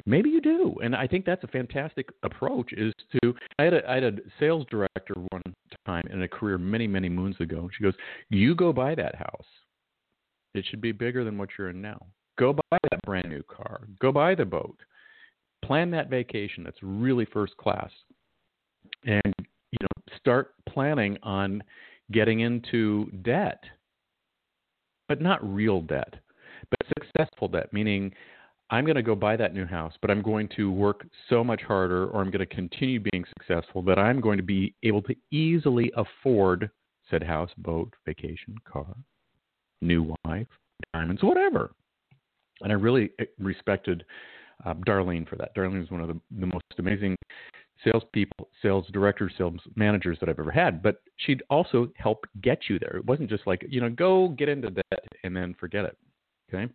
Maybe 0.04 0.28
you 0.28 0.40
do, 0.43 0.75
and 0.83 0.95
I 0.95 1.07
think 1.07 1.25
that's 1.25 1.45
a 1.45 1.49
fantastic 1.49 2.09
approach. 2.23 2.73
Is 2.73 2.93
to 3.23 3.35
I 3.59 3.62
had 3.64 3.75
a, 3.75 3.90
I 3.90 3.95
had 3.95 4.04
a 4.04 4.12
sales 4.38 4.66
director 4.71 5.14
one 5.31 5.43
time 5.87 6.04
in 6.11 6.23
a 6.23 6.28
career 6.28 6.59
many 6.59 6.87
many 6.87 7.09
moons 7.09 7.37
ago. 7.40 7.71
She 7.76 7.83
goes, 7.83 7.95
"You 8.28 8.54
go 8.54 8.73
buy 8.73 8.95
that 8.95 9.14
house. 9.14 9.47
It 10.54 10.64
should 10.69 10.83
be 10.83 10.93
bigger 10.93 11.25
than 11.25 11.38
what 11.38 11.49
you're 11.57 11.71
in 11.71 11.81
now. 11.81 12.07
Go 12.38 12.52
buy 12.52 12.78
that 12.90 13.00
brand 13.07 13.28
new 13.28 13.43
car. 13.43 13.88
Go 14.00 14.12
buy 14.12 14.35
the 14.35 14.45
boat 14.45 14.76
plan 15.64 15.90
that 15.90 16.11
vacation 16.11 16.62
that's 16.62 16.83
really 16.83 17.25
first 17.26 17.57
class 17.57 17.90
and 19.04 19.35
you 19.71 19.78
know 19.81 20.14
start 20.19 20.54
planning 20.69 21.16
on 21.23 21.62
getting 22.12 22.40
into 22.40 23.11
debt 23.23 23.62
but 25.09 25.21
not 25.21 25.43
real 25.43 25.81
debt 25.81 26.14
but 26.71 26.87
successful 26.99 27.49
debt 27.49 27.73
meaning 27.73 28.12
i'm 28.71 28.85
going 28.85 28.97
to 28.97 29.02
go 29.02 29.14
buy 29.14 29.37
that 29.37 29.54
new 29.54 29.66
house 29.66 29.94
but 30.00 30.11
i'm 30.11 30.23
going 30.23 30.49
to 30.56 30.71
work 30.71 31.06
so 31.28 31.42
much 31.42 31.62
harder 31.62 32.06
or 32.09 32.21
i'm 32.21 32.30
going 32.30 32.47
to 32.47 32.54
continue 32.54 33.00
being 33.00 33.25
successful 33.38 33.83
that 33.83 33.99
i'm 33.99 34.21
going 34.21 34.37
to 34.37 34.44
be 34.44 34.75
able 34.83 35.02
to 35.02 35.14
easily 35.30 35.92
afford 35.97 36.71
said 37.11 37.23
house 37.23 37.50
boat 37.59 37.92
vacation 38.06 38.56
car 38.64 38.94
new 39.83 40.14
wife 40.25 40.47
diamonds 40.92 41.23
whatever 41.23 41.73
and 42.62 42.73
i 42.73 42.75
really 42.75 43.11
eh, 43.21 43.25
respected 43.38 44.04
uh, 44.64 44.75
Darlene 44.87 45.28
for 45.28 45.37
that. 45.37 45.54
Darlene 45.54 45.83
is 45.83 45.90
one 45.90 46.00
of 46.00 46.09
the, 46.09 46.21
the 46.38 46.47
most 46.47 46.64
amazing 46.78 47.16
salespeople, 47.83 48.49
sales 48.62 48.87
directors, 48.92 49.33
sales 49.37 49.61
managers 49.75 50.18
that 50.21 50.28
I've 50.28 50.38
ever 50.38 50.50
had. 50.50 50.83
But 50.83 51.02
she'd 51.16 51.42
also 51.50 51.90
help 51.97 52.25
get 52.42 52.61
you 52.68 52.78
there. 52.78 52.97
It 52.97 53.06
wasn't 53.06 53.30
just 53.30 53.47
like 53.47 53.64
you 53.68 53.80
know 53.80 53.90
go 53.90 54.28
get 54.28 54.49
into 54.49 54.71
debt 54.71 55.04
and 55.23 55.37
then 55.37 55.54
forget 55.59 55.85
it. 55.85 55.97
Okay. 56.54 56.73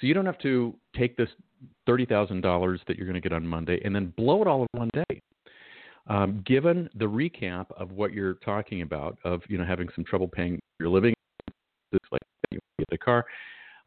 So 0.00 0.06
you 0.06 0.14
don't 0.14 0.26
have 0.26 0.38
to 0.38 0.74
take 0.96 1.16
this 1.16 1.28
$30,000 1.88 2.78
that 2.86 2.96
you're 2.96 3.06
going 3.06 3.14
to 3.14 3.20
get 3.20 3.32
on 3.32 3.46
Monday 3.46 3.80
and 3.84 3.94
then 3.94 4.12
blow 4.16 4.42
it 4.42 4.48
all 4.48 4.62
in 4.62 4.80
one 4.80 4.90
day. 4.94 5.20
Um, 6.08 6.42
given 6.44 6.90
the 6.96 7.04
recap 7.04 7.66
of 7.76 7.92
what 7.92 8.12
you're 8.12 8.34
talking 8.34 8.82
about, 8.82 9.18
of 9.24 9.40
you 9.48 9.56
know 9.56 9.64
having 9.64 9.88
some 9.94 10.04
trouble 10.04 10.26
paying 10.26 10.58
your 10.80 10.88
living, 10.88 11.14
like 12.10 12.20
you 12.50 12.58
get 12.78 12.88
the 12.90 12.98
car, 12.98 13.24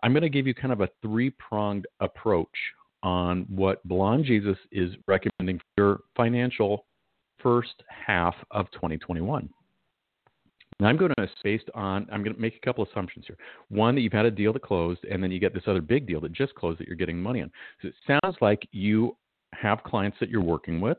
I'm 0.02 0.14
going 0.14 0.22
to 0.22 0.30
give 0.30 0.48
you 0.48 0.54
kind 0.54 0.72
of 0.72 0.80
a 0.80 0.90
three 1.02 1.30
pronged 1.32 1.88
approach 2.00 2.48
on 3.04 3.46
what 3.50 3.86
Blond 3.86 4.24
Jesus 4.24 4.58
is 4.72 4.92
recommending 5.08 5.60
for 5.60 5.66
your 5.78 6.00
financial 6.16 6.86
first 7.44 7.84
half 7.90 8.36
of 8.52 8.72
2021. 8.72 9.50
And 10.80 10.88
I'm 10.88 10.98
going 10.98 11.14
to, 11.18 11.28
based 11.44 11.70
on, 11.74 12.08
I'm 12.12 12.22
going 12.22 12.36
to 12.36 12.42
make 12.42 12.56
a 12.56 12.66
couple 12.66 12.86
assumptions 12.86 13.26
here. 13.28 13.38
One, 13.70 13.96
that 13.96 14.02
you've 14.02 14.12
had 14.12 14.26
a 14.26 14.32
deal 14.32 14.52
that 14.54 14.62
closed, 14.62 15.06
and 15.06 15.24
then 15.24 15.32
you 15.32 15.40
get 15.40 15.54
this 15.54 15.64
other 15.68 15.82
big 15.82 16.06
deal 16.06 16.20
that 16.22 16.34
just 16.34 16.54
closed 16.56 16.80
that 16.80 16.88
you're 16.88 16.98
getting 16.98 17.22
money 17.22 17.42
on. 17.42 17.52
So 17.82 17.88
it 17.88 17.94
sounds 18.06 18.36
like 18.42 18.68
you 18.72 19.16
have 19.54 19.84
clients 19.84 20.18
that 20.20 20.30
you're 20.30 20.44
working 20.44 20.82
with, 20.82 20.98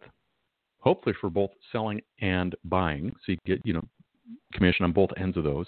hopefully 0.81 1.15
for 1.21 1.29
both 1.29 1.51
selling 1.73 2.01
and 2.21 2.55
buying. 2.65 3.13
So 3.25 3.33
you 3.33 3.39
get, 3.45 3.61
you 3.65 3.75
know, 3.75 3.85
commission 4.55 4.85
on 4.85 4.93
both 4.93 5.11
ends 5.19 5.37
of 5.37 5.45
those. 5.45 5.67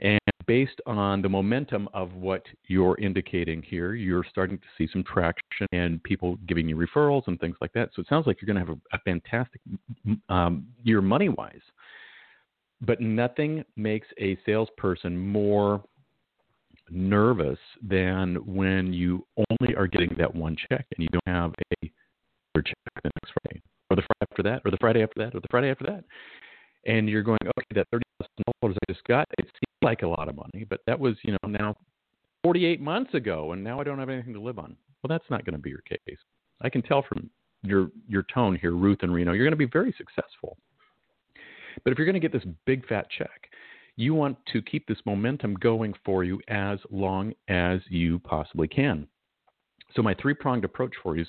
And 0.00 0.18
based 0.46 0.80
on 0.86 1.22
the 1.22 1.28
momentum 1.28 1.88
of 1.92 2.12
what 2.14 2.42
you're 2.66 2.98
indicating 2.98 3.62
here, 3.62 3.94
you're 3.94 4.24
starting 4.28 4.58
to 4.58 4.64
see 4.76 4.88
some 4.92 5.04
traction 5.04 5.66
and 5.72 6.02
people 6.02 6.36
giving 6.46 6.68
you 6.68 6.76
referrals 6.76 7.22
and 7.26 7.38
things 7.38 7.56
like 7.60 7.72
that. 7.74 7.90
So 7.94 8.00
it 8.00 8.08
sounds 8.08 8.26
like 8.26 8.40
you're 8.40 8.46
going 8.52 8.64
to 8.64 8.72
have 8.72 8.78
a, 8.92 8.96
a 8.96 9.00
fantastic 9.00 9.60
um, 10.28 10.66
year 10.82 11.00
money 11.00 11.28
wise. 11.28 11.60
But 12.80 13.00
nothing 13.00 13.64
makes 13.76 14.08
a 14.18 14.38
salesperson 14.46 15.18
more 15.18 15.82
nervous 16.90 17.58
than 17.82 18.36
when 18.46 18.92
you 18.92 19.26
only 19.36 19.74
are 19.76 19.86
getting 19.86 20.14
that 20.18 20.34
one 20.34 20.56
check 20.70 20.86
and 20.96 21.02
you 21.02 21.08
don't 21.08 21.34
have 21.34 21.52
a 21.82 21.90
check 22.62 22.74
the 23.02 23.10
next 23.22 23.32
Friday 23.42 23.62
or 23.88 23.96
the 23.96 24.02
Friday 24.02 24.26
after 24.30 24.42
that 24.42 24.62
or 24.64 24.70
the 24.70 24.76
Friday 24.80 25.02
after 25.02 25.20
that 25.20 25.34
or 25.34 25.40
the 25.40 25.48
Friday 25.50 25.70
after 25.70 25.84
that. 25.84 26.04
And 26.86 27.08
you're 27.08 27.22
going, 27.22 27.38
okay, 27.42 27.66
that 27.74 27.86
thirty 27.90 28.04
thousand 28.18 28.44
dollars 28.62 28.76
I 28.82 28.92
just 28.92 29.04
got, 29.06 29.26
it 29.38 29.44
seems 29.44 29.78
like 29.82 30.02
a 30.02 30.08
lot 30.08 30.28
of 30.28 30.36
money, 30.36 30.64
but 30.68 30.80
that 30.86 30.98
was, 30.98 31.16
you 31.22 31.32
know, 31.32 31.48
now 31.48 31.76
48 32.42 32.80
months 32.80 33.14
ago, 33.14 33.52
and 33.52 33.62
now 33.62 33.80
I 33.80 33.84
don't 33.84 33.98
have 33.98 34.08
anything 34.08 34.32
to 34.32 34.40
live 34.40 34.58
on. 34.58 34.76
Well, 35.02 35.08
that's 35.08 35.28
not 35.30 35.44
going 35.44 35.54
to 35.54 35.60
be 35.60 35.70
your 35.70 35.82
case. 35.82 36.18
I 36.62 36.70
can 36.70 36.82
tell 36.82 37.02
from 37.02 37.30
your 37.62 37.90
your 38.08 38.24
tone 38.34 38.56
here, 38.56 38.72
Ruth 38.72 38.98
and 39.02 39.12
Reno, 39.12 39.32
you're 39.32 39.44
going 39.44 39.52
to 39.52 39.56
be 39.56 39.66
very 39.66 39.94
successful. 39.96 40.56
But 41.84 41.92
if 41.92 41.98
you're 41.98 42.06
going 42.06 42.20
to 42.20 42.20
get 42.20 42.32
this 42.32 42.50
big 42.66 42.86
fat 42.86 43.06
check, 43.16 43.48
you 43.96 44.14
want 44.14 44.38
to 44.52 44.62
keep 44.62 44.86
this 44.86 44.98
momentum 45.04 45.54
going 45.54 45.94
for 46.04 46.24
you 46.24 46.40
as 46.48 46.78
long 46.90 47.32
as 47.48 47.80
you 47.88 48.18
possibly 48.20 48.68
can. 48.68 49.06
So, 49.94 50.02
my 50.02 50.14
three 50.14 50.34
pronged 50.34 50.64
approach 50.64 50.94
for 51.02 51.16
you 51.16 51.22
is 51.22 51.28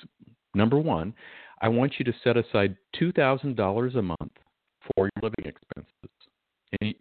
number 0.54 0.78
one, 0.78 1.14
I 1.62 1.68
want 1.68 1.94
you 1.98 2.06
to 2.06 2.14
set 2.24 2.38
aside 2.38 2.78
$2,000 3.00 3.96
a 3.96 4.02
month 4.02 4.32
for 4.96 5.10
your 5.16 5.24
living 5.24 5.46
expenses. 5.46 5.88
And 6.80 6.96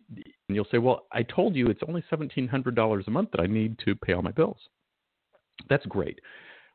you'll 0.48 0.66
say, 0.70 0.78
Well, 0.78 1.06
I 1.12 1.22
told 1.22 1.54
you 1.54 1.68
it's 1.68 1.82
only 1.86 2.02
$1,700 2.10 3.06
a 3.06 3.10
month 3.10 3.30
that 3.32 3.40
I 3.40 3.46
need 3.46 3.78
to 3.84 3.94
pay 3.94 4.14
all 4.14 4.22
my 4.22 4.32
bills. 4.32 4.58
That's 5.68 5.86
great 5.86 6.18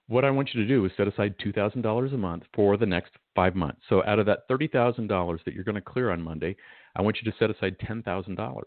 what 0.07 0.23
I 0.23 0.31
want 0.31 0.49
you 0.53 0.61
to 0.61 0.67
do 0.67 0.85
is 0.85 0.91
set 0.97 1.07
aside 1.07 1.35
$2,000 1.43 2.13
a 2.13 2.17
month 2.17 2.43
for 2.53 2.77
the 2.77 2.85
next 2.85 3.11
five 3.35 3.55
months. 3.55 3.81
So 3.89 4.03
out 4.05 4.19
of 4.19 4.25
that 4.27 4.47
$30,000 4.49 5.43
that 5.43 5.53
you're 5.53 5.63
going 5.63 5.75
to 5.75 5.81
clear 5.81 6.11
on 6.11 6.21
Monday, 6.21 6.55
I 6.95 7.01
want 7.01 7.17
you 7.21 7.31
to 7.31 7.37
set 7.37 7.49
aside 7.49 7.75
$10,000. 7.79 8.63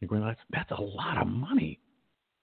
You're 0.00 0.08
going, 0.08 0.24
that's, 0.24 0.40
that's 0.50 0.70
a 0.70 0.80
lot 0.80 1.20
of 1.20 1.28
money. 1.28 1.78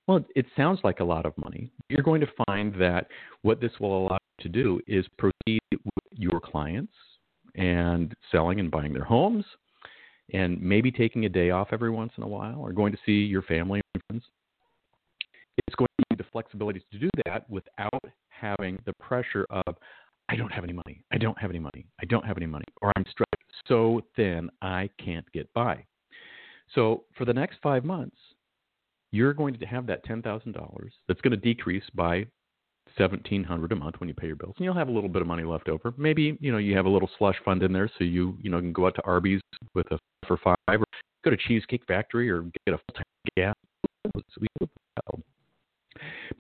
Well, 0.08 0.24
it 0.36 0.46
sounds 0.56 0.80
like 0.84 1.00
a 1.00 1.04
lot 1.04 1.25
of 1.25 1.38
money. 1.38 1.72
You're 1.90 2.04
going 2.04 2.22
to 2.22 2.28
find 2.46 2.74
that 2.75 3.08
what 3.42 3.62
this 3.62 3.72
will 3.80 4.06
allow 4.06 4.20
you 4.38 4.44
to 4.44 4.50
do 4.50 4.80
is 4.88 5.06
proceed 5.18 5.62
with 5.72 6.12
your 6.12 6.40
clients 6.40 6.94
and 7.56 8.16
selling 8.32 8.60
and 8.60 8.72
buying 8.72 8.94
their 8.94 9.04
homes 9.04 9.46
and 10.34 10.62
maybe 10.62 10.92
taking 10.92 11.25
a 11.25 11.30
day 11.30 11.50
off 11.50 11.70
every 11.72 11.90
once 11.90 12.13
in 12.18 12.24
a 12.24 12.28
while 12.28 12.60
or 12.60 12.72
going 12.72 12.92
to 12.92 12.98
see 13.06 13.25
your 13.25 13.42
family 13.42 13.82
and 13.94 14.04
friends 14.08 14.24
it's 15.68 15.75
going 15.75 15.88
to 16.10 16.11
flexibility 16.32 16.82
to 16.92 17.00
do 17.00 17.10
that 17.26 17.50
without 17.50 18.04
having 18.30 18.80
the 18.86 18.94
pressure 18.94 19.46
of, 19.50 19.76
I 20.30 20.36
don't 20.36 20.52
have 20.52 20.64
any 20.64 20.74
money. 20.74 21.04
I 21.12 21.18
don't 21.18 21.38
have 21.38 21.50
any 21.50 21.60
money. 21.60 21.86
I 22.02 22.06
don't 22.06 22.26
have 22.26 22.38
any 22.38 22.46
money. 22.46 22.66
Or 22.82 22.92
I'm 22.96 23.06
stretched 23.10 23.32
so 23.68 24.02
thin 24.16 24.50
I 24.62 24.90
can't 25.04 25.30
get 25.34 25.52
by. 25.54 25.86
So 26.74 27.04
for 27.18 27.26
the 27.26 27.34
next 27.34 27.58
five 27.62 27.84
months, 27.84 28.18
you're 29.12 29.34
going 29.34 29.58
to 29.58 29.66
have 29.66 29.88
that 29.88 30.06
$10,000 30.06 30.90
that's 31.08 31.22
going 31.22 31.32
to 31.32 31.38
decrease 31.38 31.84
by 31.94 32.26
1700 32.98 33.72
a 33.72 33.76
month 33.76 33.96
when 34.00 34.10
you 34.10 34.16
pay 34.16 34.28
your 34.28 34.36
bills 34.36 34.54
and 34.58 34.66
you'll 34.66 34.74
have 34.74 34.90
a 34.90 34.92
little 34.92 35.10
bit 35.10 35.22
of 35.22 35.28
money 35.28 35.44
left 35.44 35.70
over 35.70 35.94
maybe 35.98 36.38
you 36.42 36.52
know 36.52 36.58
you 36.58 36.76
have 36.76 36.86
a 36.86 36.90
little 36.90 37.10
slush 37.18 37.38
fund 37.46 37.64
in 37.64 37.72
there 37.72 37.90
so 37.98 38.04
you 38.04 38.38
you 38.42 38.50
know 38.50 38.60
can 38.60 38.74
go 38.74 38.86
out 38.86 38.96
to 38.96 39.02
arby's 39.06 39.40
with 39.76 39.90
a 39.92 40.00
for 40.28 40.38
five 40.38 40.58
or 40.68 40.84
go 41.24 41.30
to 41.30 41.38
cheesecake 41.38 41.84
factory 41.88 42.30
or 42.30 42.42
get 42.66 42.74
a 42.74 42.78
full 42.78 42.96
time 42.96 43.04
gas 43.38 43.56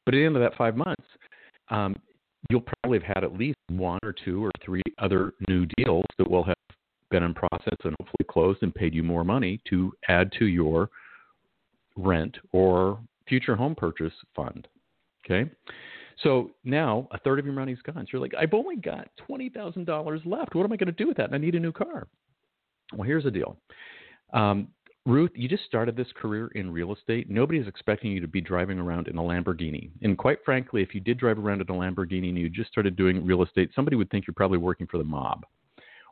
but 0.05 0.13
at 0.13 0.17
the 0.17 0.25
end 0.25 0.35
of 0.35 0.41
that 0.41 0.55
five 0.57 0.75
months, 0.75 1.03
um, 1.69 1.95
you'll 2.49 2.63
probably 2.81 2.99
have 2.99 3.15
had 3.15 3.23
at 3.23 3.37
least 3.37 3.57
one 3.69 3.99
or 4.03 4.13
two 4.13 4.43
or 4.43 4.51
three 4.63 4.81
other 4.97 5.33
new 5.47 5.65
deals 5.77 6.05
that 6.17 6.29
will 6.29 6.43
have 6.43 6.55
been 7.09 7.23
in 7.23 7.33
process 7.33 7.77
and 7.83 7.95
hopefully 7.99 8.25
closed 8.29 8.63
and 8.63 8.73
paid 8.73 8.93
you 8.93 9.03
more 9.03 9.23
money 9.23 9.59
to 9.69 9.91
add 10.07 10.31
to 10.39 10.45
your 10.45 10.89
rent 11.97 12.37
or 12.51 12.99
future 13.27 13.55
home 13.55 13.75
purchase 13.75 14.13
fund. 14.35 14.67
Okay. 15.25 15.49
So 16.23 16.51
now 16.63 17.07
a 17.11 17.19
third 17.19 17.39
of 17.39 17.45
your 17.45 17.53
money's 17.53 17.81
gone. 17.81 17.95
So 17.95 18.09
you're 18.13 18.21
like, 18.21 18.33
I've 18.37 18.53
only 18.53 18.75
got 18.75 19.07
twenty 19.17 19.49
thousand 19.49 19.85
dollars 19.85 20.21
left. 20.25 20.55
What 20.55 20.63
am 20.65 20.71
I 20.71 20.77
going 20.77 20.87
to 20.87 20.91
do 20.91 21.07
with 21.07 21.17
that? 21.17 21.27
And 21.27 21.35
I 21.35 21.37
need 21.37 21.55
a 21.55 21.59
new 21.59 21.71
car. 21.71 22.07
Well, 22.93 23.07
here's 23.07 23.23
the 23.23 23.31
deal. 23.31 23.57
Um, 24.33 24.67
Ruth, 25.07 25.31
you 25.33 25.49
just 25.49 25.65
started 25.65 25.95
this 25.95 26.11
career 26.15 26.47
in 26.53 26.71
real 26.71 26.93
estate. 26.93 27.27
Nobody's 27.27 27.67
expecting 27.67 28.11
you 28.11 28.19
to 28.19 28.27
be 28.27 28.39
driving 28.39 28.77
around 28.77 29.07
in 29.07 29.17
a 29.17 29.21
Lamborghini. 29.21 29.89
And 30.03 30.15
quite 30.15 30.37
frankly, 30.45 30.83
if 30.83 30.93
you 30.93 31.01
did 31.01 31.17
drive 31.17 31.39
around 31.39 31.61
in 31.61 31.69
a 31.69 31.73
Lamborghini 31.73 32.29
and 32.29 32.37
you 32.37 32.49
just 32.49 32.69
started 32.69 32.95
doing 32.95 33.25
real 33.25 33.41
estate, 33.41 33.71
somebody 33.75 33.95
would 33.95 34.11
think 34.11 34.27
you're 34.27 34.35
probably 34.35 34.59
working 34.59 34.85
for 34.85 34.99
the 34.99 35.03
mob 35.03 35.43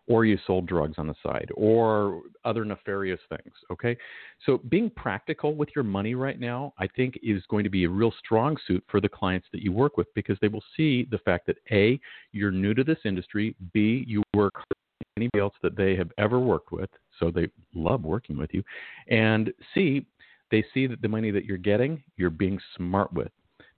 or 0.08 0.26
you 0.26 0.40
sold 0.48 0.66
drugs 0.66 0.96
on 0.98 1.06
the 1.06 1.14
side 1.22 1.52
or 1.54 2.24
other 2.44 2.66
nefarious 2.66 3.20
things. 3.30 3.54
Okay. 3.72 3.96
So 4.44 4.60
being 4.70 4.90
practical 4.90 5.54
with 5.54 5.70
your 5.76 5.84
money 5.84 6.16
right 6.16 6.40
now, 6.40 6.74
I 6.80 6.88
think 6.88 7.20
is 7.22 7.44
going 7.48 7.64
to 7.66 7.70
be 7.70 7.84
a 7.84 7.90
real 7.90 8.12
strong 8.18 8.58
suit 8.68 8.84
for 8.90 9.00
the 9.00 9.08
clients 9.08 9.46
that 9.52 9.62
you 9.62 9.72
work 9.72 9.98
with 9.98 10.08
because 10.16 10.38
they 10.42 10.48
will 10.48 10.64
see 10.76 11.08
the 11.12 11.20
fact 11.20 11.46
that 11.46 11.58
A, 11.72 12.00
you're 12.32 12.50
new 12.50 12.74
to 12.74 12.84
this 12.84 12.98
industry, 13.06 13.56
B, 13.72 14.04
you 14.08 14.24
work 14.34 14.56
anybody 15.18 15.40
else 15.40 15.54
that 15.62 15.76
they 15.76 15.96
have 15.96 16.12
ever 16.18 16.40
worked 16.40 16.72
with, 16.72 16.90
so 17.20 17.32
they 17.32 17.50
love 17.74 18.04
working 18.04 18.38
with 18.38 18.54
you. 18.54 18.64
And 19.10 19.52
C, 19.74 20.06
they 20.52 20.64
see 20.74 20.88
that 20.88 21.02
the 21.02 21.08
money 21.08 21.32
that 21.32 21.46
you're 21.46 21.58
getting, 21.58 22.04
you're 22.18 22.30
being 22.30 22.60
smart 22.76 23.14
with. 23.14 23.32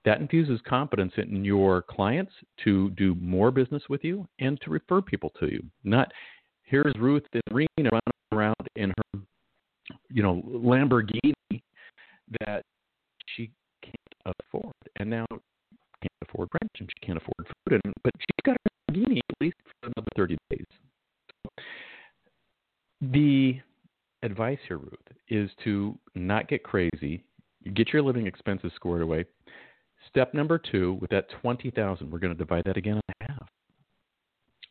That 0.04 0.20
infuses 0.20 0.60
confidence 0.66 1.12
in 1.16 1.44
your 1.44 1.82
clients 1.82 2.32
to 2.64 2.90
do 2.90 3.14
more 3.16 3.50
business 3.50 3.82
with 3.88 4.02
you 4.02 4.26
and 4.40 4.60
to 4.62 4.70
refer 4.70 5.00
people 5.00 5.32
to 5.38 5.46
you. 5.46 5.62
Not 5.84 6.12
here's 6.64 6.94
Ruth 6.98 7.22
and 7.32 7.42
Reno 7.52 7.68
running 7.78 8.32
around 8.32 8.68
in 8.76 8.90
her, 8.90 9.20
you 10.10 10.22
know, 10.22 10.42
Lamborghini 10.46 11.34
that 12.40 12.62
she 13.36 13.50
can't 13.82 14.34
afford, 14.40 14.72
and 14.98 15.10
now 15.10 15.26
can't 15.30 16.28
afford 16.28 16.48
rent 16.52 16.70
and 16.80 16.90
she 16.90 17.06
can't 17.06 17.18
afford 17.18 17.46
food, 17.46 17.80
and 17.84 17.94
but 18.02 18.12
she's 18.18 18.44
got 18.44 18.56
a 18.56 18.92
Lamborghini 18.92 19.18
at 19.18 19.36
least 19.40 19.56
for 19.80 19.90
another 19.94 20.08
30 20.16 20.36
days. 20.50 20.61
The 23.02 23.60
advice 24.22 24.58
here, 24.68 24.78
Ruth, 24.78 24.92
is 25.28 25.50
to 25.64 25.98
not 26.14 26.48
get 26.48 26.62
crazy. 26.62 27.24
Get 27.74 27.92
your 27.92 28.02
living 28.02 28.26
expenses 28.26 28.72
squared 28.76 29.02
away. 29.02 29.24
Step 30.08 30.34
number 30.34 30.58
two, 30.58 30.98
with 31.00 31.10
that 31.10 31.26
twenty 31.40 31.70
thousand, 31.70 32.10
we're 32.10 32.18
going 32.18 32.32
to 32.32 32.38
divide 32.38 32.64
that 32.64 32.76
again 32.76 32.96
in 32.96 33.26
half. 33.28 33.48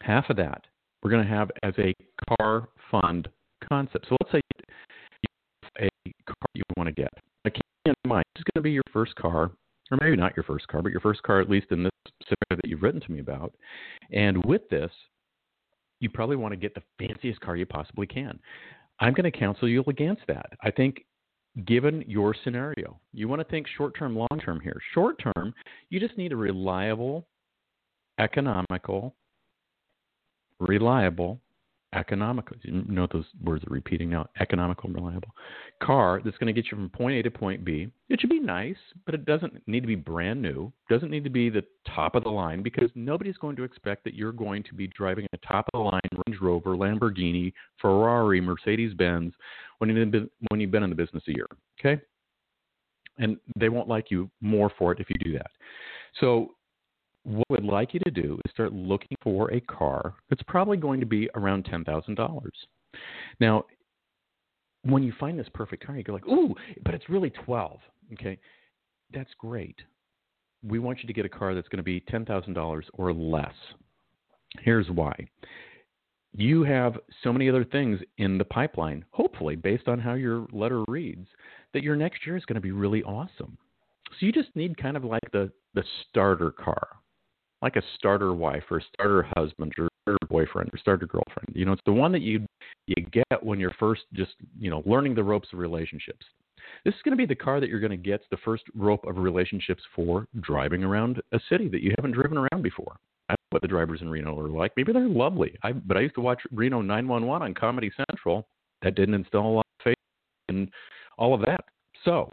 Half 0.01 0.29
of 0.29 0.37
that 0.37 0.65
we're 1.01 1.11
going 1.11 1.23
to 1.23 1.29
have 1.29 1.49
as 1.63 1.73
a 1.77 1.93
car 2.37 2.69
fund 2.89 3.27
concept. 3.67 4.05
So 4.09 4.17
let's 4.21 4.31
say 4.31 4.41
you 4.59 5.29
have 5.75 5.89
a 6.05 6.11
car 6.25 6.47
you 6.53 6.63
want 6.77 6.87
to 6.87 6.93
get. 6.93 7.09
Now, 7.43 7.51
keep 7.51 7.63
in 7.85 7.93
mind, 8.05 8.23
this 8.35 8.41
is 8.41 8.45
going 8.53 8.61
to 8.61 8.67
be 8.67 8.71
your 8.71 8.83
first 8.93 9.15
car, 9.15 9.51
or 9.91 9.97
maybe 9.99 10.15
not 10.15 10.35
your 10.35 10.43
first 10.43 10.67
car, 10.67 10.81
but 10.81 10.91
your 10.91 11.01
first 11.01 11.23
car, 11.23 11.41
at 11.41 11.49
least 11.49 11.67
in 11.71 11.83
this 11.83 11.91
scenario 12.23 12.61
that 12.61 12.67
you've 12.67 12.83
written 12.83 13.01
to 13.01 13.11
me 13.11 13.19
about. 13.19 13.53
And 14.11 14.43
with 14.45 14.67
this, 14.69 14.91
you 16.01 16.09
probably 16.09 16.35
want 16.35 16.51
to 16.51 16.57
get 16.57 16.75
the 16.75 16.83
fanciest 16.99 17.39
car 17.39 17.55
you 17.55 17.65
possibly 17.65 18.05
can. 18.05 18.37
I'm 18.99 19.13
going 19.13 19.31
to 19.31 19.37
counsel 19.37 19.69
you 19.69 19.83
against 19.87 20.23
that. 20.27 20.47
I 20.63 20.71
think 20.71 21.05
given 21.65 22.03
your 22.07 22.35
scenario, 22.43 22.99
you 23.13 23.27
want 23.27 23.39
to 23.39 23.47
think 23.47 23.67
short 23.77 23.97
term, 23.97 24.15
long 24.15 24.39
term 24.43 24.59
here. 24.59 24.77
Short 24.93 25.21
term, 25.21 25.53
you 25.89 25.99
just 25.99 26.17
need 26.17 26.33
a 26.33 26.35
reliable, 26.35 27.27
economical, 28.19 29.15
reliable 30.59 31.39
economical. 31.93 32.55
You 32.61 32.83
know 32.87 33.07
those 33.11 33.25
words 33.43 33.63
are 33.65 33.73
repeating 33.73 34.09
now. 34.09 34.27
Economical 34.39 34.89
reliable 34.89 35.29
car 35.81 36.21
that's 36.23 36.37
going 36.37 36.53
to 36.53 36.59
get 36.59 36.71
you 36.71 36.77
from 36.77 36.89
point 36.89 37.15
A 37.15 37.23
to 37.23 37.31
point 37.31 37.65
B. 37.65 37.89
It 38.09 38.19
should 38.19 38.29
be 38.29 38.39
nice, 38.39 38.77
but 39.05 39.15
it 39.15 39.25
doesn't 39.25 39.61
need 39.67 39.81
to 39.81 39.87
be 39.87 39.95
brand 39.95 40.41
new. 40.41 40.71
Doesn't 40.89 41.11
need 41.11 41.23
to 41.23 41.29
be 41.29 41.49
the 41.49 41.63
top 41.93 42.15
of 42.15 42.23
the 42.23 42.29
line 42.29 42.63
because 42.63 42.89
nobody's 42.95 43.37
going 43.37 43.55
to 43.57 43.63
expect 43.63 44.03
that 44.05 44.13
you're 44.13 44.31
going 44.31 44.63
to 44.63 44.73
be 44.73 44.87
driving 44.87 45.25
a 45.33 45.37
top 45.37 45.65
of 45.73 45.79
the 45.79 45.83
line 45.83 46.01
Range 46.27 46.41
Rover, 46.41 46.75
Lamborghini, 46.75 47.53
Ferrari, 47.81 48.41
Mercedes 48.41 48.93
Benz 48.93 49.33
when 49.79 49.89
you've 49.89 50.11
been 50.11 50.29
when 50.49 50.59
you've 50.59 50.71
been 50.71 50.83
in 50.83 50.89
the 50.89 50.95
business 50.95 51.23
a 51.27 51.31
year. 51.31 51.47
Okay, 51.79 52.01
and 53.17 53.37
they 53.57 53.69
won't 53.69 53.87
like 53.87 54.11
you 54.11 54.29
more 54.41 54.71
for 54.77 54.91
it 54.91 54.99
if 54.99 55.09
you 55.09 55.15
do 55.23 55.33
that. 55.33 55.51
So 56.19 56.55
what 57.23 57.45
we'd 57.49 57.63
like 57.63 57.93
you 57.93 57.99
to 58.01 58.11
do 58.11 58.39
is 58.45 58.51
start 58.51 58.73
looking 58.73 59.17
for 59.21 59.51
a 59.53 59.61
car 59.61 60.15
that's 60.29 60.41
probably 60.43 60.77
going 60.77 60.99
to 60.99 61.05
be 61.05 61.29
around 61.35 61.65
$10,000. 61.65 62.47
Now, 63.39 63.63
when 64.83 65.03
you 65.03 65.13
find 65.19 65.37
this 65.37 65.47
perfect 65.53 65.85
car, 65.85 65.95
you 65.95 66.03
go 66.03 66.13
like, 66.13 66.27
"Ooh, 66.27 66.55
but 66.83 66.95
it's 66.95 67.09
really 67.09 67.29
12." 67.29 67.79
Okay? 68.13 68.39
That's 69.13 69.29
great. 69.37 69.75
We 70.63 70.79
want 70.79 70.99
you 71.01 71.07
to 71.07 71.13
get 71.13 71.25
a 71.25 71.29
car 71.29 71.53
that's 71.53 71.67
going 71.67 71.77
to 71.77 71.83
be 71.83 72.01
$10,000 72.01 72.83
or 72.93 73.13
less. 73.13 73.53
Here's 74.59 74.89
why. 74.89 75.13
You 76.33 76.63
have 76.63 76.97
so 77.23 77.33
many 77.33 77.49
other 77.49 77.65
things 77.65 77.99
in 78.17 78.37
the 78.37 78.45
pipeline, 78.45 79.05
hopefully 79.11 79.55
based 79.55 79.87
on 79.87 79.99
how 79.99 80.13
your 80.13 80.47
letter 80.51 80.83
reads, 80.87 81.27
that 81.73 81.83
your 81.83 81.95
next 81.95 82.25
year 82.25 82.37
is 82.37 82.45
going 82.45 82.55
to 82.55 82.61
be 82.61 82.71
really 82.71 83.03
awesome. 83.03 83.57
So 84.19 84.25
you 84.25 84.31
just 84.31 84.55
need 84.55 84.77
kind 84.77 84.97
of 84.97 85.03
like 85.03 85.29
the 85.31 85.51
the 85.73 85.83
starter 86.09 86.51
car 86.51 87.00
like 87.61 87.75
a 87.75 87.83
starter 87.95 88.33
wife 88.33 88.63
or 88.69 88.77
a 88.77 88.83
starter 88.93 89.27
husband 89.35 89.73
or 89.77 89.87
starter 90.03 90.27
boyfriend 90.29 90.69
or 90.73 90.77
starter 90.77 91.05
girlfriend. 91.05 91.49
You 91.53 91.65
know, 91.65 91.73
it's 91.73 91.81
the 91.85 91.93
one 91.93 92.11
that 92.11 92.21
you 92.21 92.45
you 92.87 92.95
get 93.11 93.43
when 93.43 93.59
you're 93.59 93.75
first 93.79 94.01
just 94.13 94.31
you 94.59 94.69
know 94.69 94.83
learning 94.85 95.15
the 95.15 95.23
ropes 95.23 95.49
of 95.53 95.59
relationships. 95.59 96.25
This 96.85 96.93
is 96.93 97.01
going 97.03 97.11
to 97.11 97.17
be 97.17 97.25
the 97.25 97.35
car 97.35 97.59
that 97.59 97.69
you're 97.69 97.79
going 97.79 97.91
to 97.91 97.97
get 97.97 98.21
the 98.31 98.37
first 98.37 98.63
rope 98.75 99.05
of 99.05 99.17
relationships 99.17 99.83
for 99.95 100.25
driving 100.39 100.83
around 100.83 101.21
a 101.31 101.39
city 101.49 101.67
that 101.67 101.81
you 101.81 101.93
haven't 101.97 102.13
driven 102.13 102.37
around 102.37 102.61
before. 102.61 102.95
I 103.29 103.33
don't 103.33 103.51
know 103.51 103.55
what 103.55 103.61
the 103.61 103.67
drivers 103.67 104.01
in 104.01 104.09
Reno 104.09 104.37
are 104.39 104.49
like. 104.49 104.71
Maybe 104.77 104.93
they're 104.93 105.07
lovely. 105.07 105.57
I 105.63 105.73
but 105.73 105.97
I 105.97 106.01
used 106.01 106.15
to 106.15 106.21
watch 106.21 106.41
Reno 106.51 106.81
911 106.81 107.45
on 107.45 107.53
Comedy 107.53 107.91
Central. 108.09 108.47
That 108.81 108.95
didn't 108.95 109.15
instill 109.15 109.41
a 109.41 109.55
lot 109.57 109.67
of 109.79 109.83
faith 109.83 109.95
in 110.49 110.69
all 111.17 111.33
of 111.33 111.41
that. 111.41 111.63
So 112.03 112.31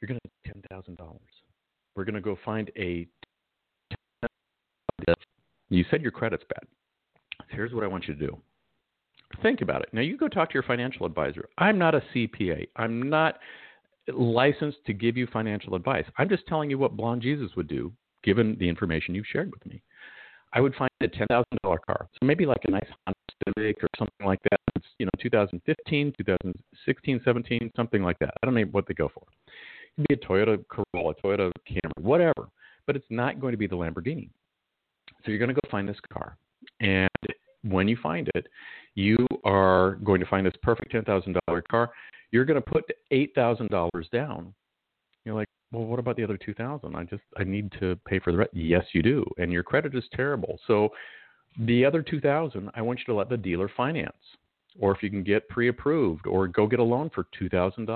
you're 0.00 0.08
going 0.08 0.20
to 0.22 0.52
ten 0.52 0.62
thousand 0.70 0.98
dollars. 0.98 1.20
We're 1.96 2.04
going 2.04 2.16
to 2.16 2.20
go 2.20 2.36
find 2.44 2.70
a 2.76 3.06
you 5.68 5.84
said 5.90 6.02
your 6.02 6.10
credit's 6.10 6.44
bad. 6.48 6.68
Here's 7.48 7.72
what 7.72 7.84
I 7.84 7.88
want 7.88 8.06
you 8.06 8.14
to 8.14 8.26
do. 8.26 8.38
Think 9.42 9.60
about 9.60 9.82
it. 9.82 9.88
Now 9.92 10.00
you 10.00 10.16
go 10.16 10.28
talk 10.28 10.50
to 10.50 10.54
your 10.54 10.62
financial 10.62 11.06
advisor. 11.06 11.48
I'm 11.58 11.78
not 11.78 11.94
a 11.94 12.02
CPA. 12.14 12.68
I'm 12.76 13.08
not 13.08 13.38
licensed 14.08 14.78
to 14.86 14.92
give 14.92 15.16
you 15.16 15.26
financial 15.32 15.74
advice. 15.74 16.04
I'm 16.18 16.28
just 16.28 16.46
telling 16.46 16.70
you 16.70 16.78
what 16.78 16.96
Blond 16.96 17.22
Jesus 17.22 17.50
would 17.56 17.68
do 17.68 17.92
given 18.22 18.56
the 18.58 18.68
information 18.68 19.14
you've 19.14 19.26
shared 19.26 19.50
with 19.50 19.64
me. 19.66 19.82
I 20.52 20.60
would 20.60 20.74
find 20.76 20.90
a 21.00 21.08
ten 21.08 21.26
thousand 21.26 21.58
dollar 21.62 21.78
car. 21.78 22.08
So 22.12 22.26
maybe 22.26 22.46
like 22.46 22.62
a 22.66 22.70
nice 22.70 22.86
Honda 23.04 23.18
Civic 23.46 23.82
or 23.82 23.88
something 23.98 24.26
like 24.26 24.40
that. 24.50 24.60
It's 24.76 24.86
you 24.98 25.06
know 25.06 25.10
2015, 25.20 26.14
2016, 26.16 27.20
17, 27.24 27.70
something 27.74 28.02
like 28.02 28.18
that. 28.20 28.34
I 28.40 28.46
don't 28.46 28.54
know 28.54 28.62
what 28.70 28.86
they 28.86 28.94
go 28.94 29.10
for. 29.12 29.24
It 29.98 30.08
could 30.08 30.08
be 30.08 30.14
a 30.14 30.28
Toyota 30.28 30.64
Corolla, 30.68 31.14
Toyota 31.16 31.50
Camry, 31.68 32.02
whatever. 32.02 32.48
But 32.86 32.96
it's 32.96 33.06
not 33.10 33.40
going 33.40 33.52
to 33.52 33.58
be 33.58 33.66
the 33.66 33.76
Lamborghini. 33.76 34.28
So 35.24 35.30
you're 35.30 35.38
going 35.38 35.54
to 35.54 35.54
go 35.54 35.68
find 35.70 35.88
this 35.88 35.96
car. 36.12 36.36
And 36.80 37.08
when 37.62 37.88
you 37.88 37.96
find 38.02 38.30
it, 38.34 38.46
you 38.94 39.16
are 39.44 39.96
going 40.04 40.20
to 40.20 40.26
find 40.26 40.46
this 40.46 40.54
perfect 40.62 40.92
$10,000 40.92 41.38
car. 41.70 41.90
You're 42.30 42.44
going 42.44 42.60
to 42.62 42.70
put 42.70 42.84
$8,000 43.12 44.10
down. 44.10 44.54
You're 45.24 45.34
like, 45.34 45.48
well, 45.72 45.84
what 45.84 45.98
about 45.98 46.16
the 46.16 46.24
other 46.24 46.36
2000 46.36 46.94
I 46.94 47.04
just, 47.04 47.22
I 47.36 47.44
need 47.44 47.72
to 47.80 47.96
pay 48.06 48.18
for 48.18 48.32
the 48.32 48.38
rest. 48.38 48.50
Yes, 48.54 48.84
you 48.92 49.02
do. 49.02 49.24
And 49.38 49.52
your 49.52 49.62
credit 49.62 49.94
is 49.94 50.04
terrible. 50.14 50.58
So 50.66 50.90
the 51.58 51.84
other 51.84 52.02
2000 52.02 52.70
I 52.74 52.82
want 52.82 53.00
you 53.00 53.06
to 53.06 53.14
let 53.14 53.28
the 53.28 53.36
dealer 53.36 53.70
finance. 53.76 54.12
Or 54.80 54.94
if 54.94 55.02
you 55.02 55.10
can 55.10 55.22
get 55.22 55.48
pre 55.48 55.68
approved 55.68 56.26
or 56.26 56.48
go 56.48 56.66
get 56.66 56.80
a 56.80 56.84
loan 56.84 57.10
for 57.14 57.26
$2,000. 57.40 57.86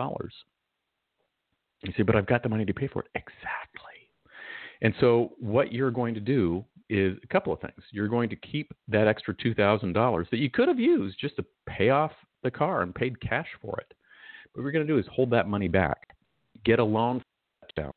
You 1.83 1.93
say, 1.97 2.03
but 2.03 2.17
I've 2.17 2.27
got 2.27 2.43
the 2.43 2.49
money 2.49 2.65
to 2.65 2.75
pay 2.75 2.89
for 2.89 3.03
it. 3.03 3.09
Exactly. 3.15 3.83
And 4.81 4.95
so 5.01 5.33
what 5.41 5.73
you're 5.73 5.91
going 5.91 6.15
to 6.15 6.21
do 6.21 6.65
is 6.89 7.19
a 7.23 7.27
couple 7.27 7.53
of 7.53 7.61
things. 7.61 7.83
You're 7.91 8.09
going 8.09 8.29
to 8.31 8.37
keep 8.37 8.73
that 8.89 9.07
extra 9.07 9.35
$2,000 9.35 10.31
that 10.31 10.39
you 10.39 10.51
could 10.51 10.69
have 10.69 10.79
used 10.79 11.19
just 11.19 11.37
to 11.37 11.45
pay 11.67 11.91
off 11.91 12.13
the 12.43 12.51
car 12.51 12.83
and 12.83 12.95
paid 12.95 13.21
cash 13.21 13.49
for 13.61 13.79
it. 13.81 13.95
But 14.53 14.61
what 14.61 14.65
we're 14.65 14.73
going 14.73 14.87
to 14.87 14.93
do 14.93 14.99
is 14.99 15.07
hold 15.13 15.31
that 15.31 15.49
money 15.49 15.69
back, 15.69 16.09
get 16.65 16.79
a 16.79 16.85
loan 16.85 17.23
down. 17.77 17.93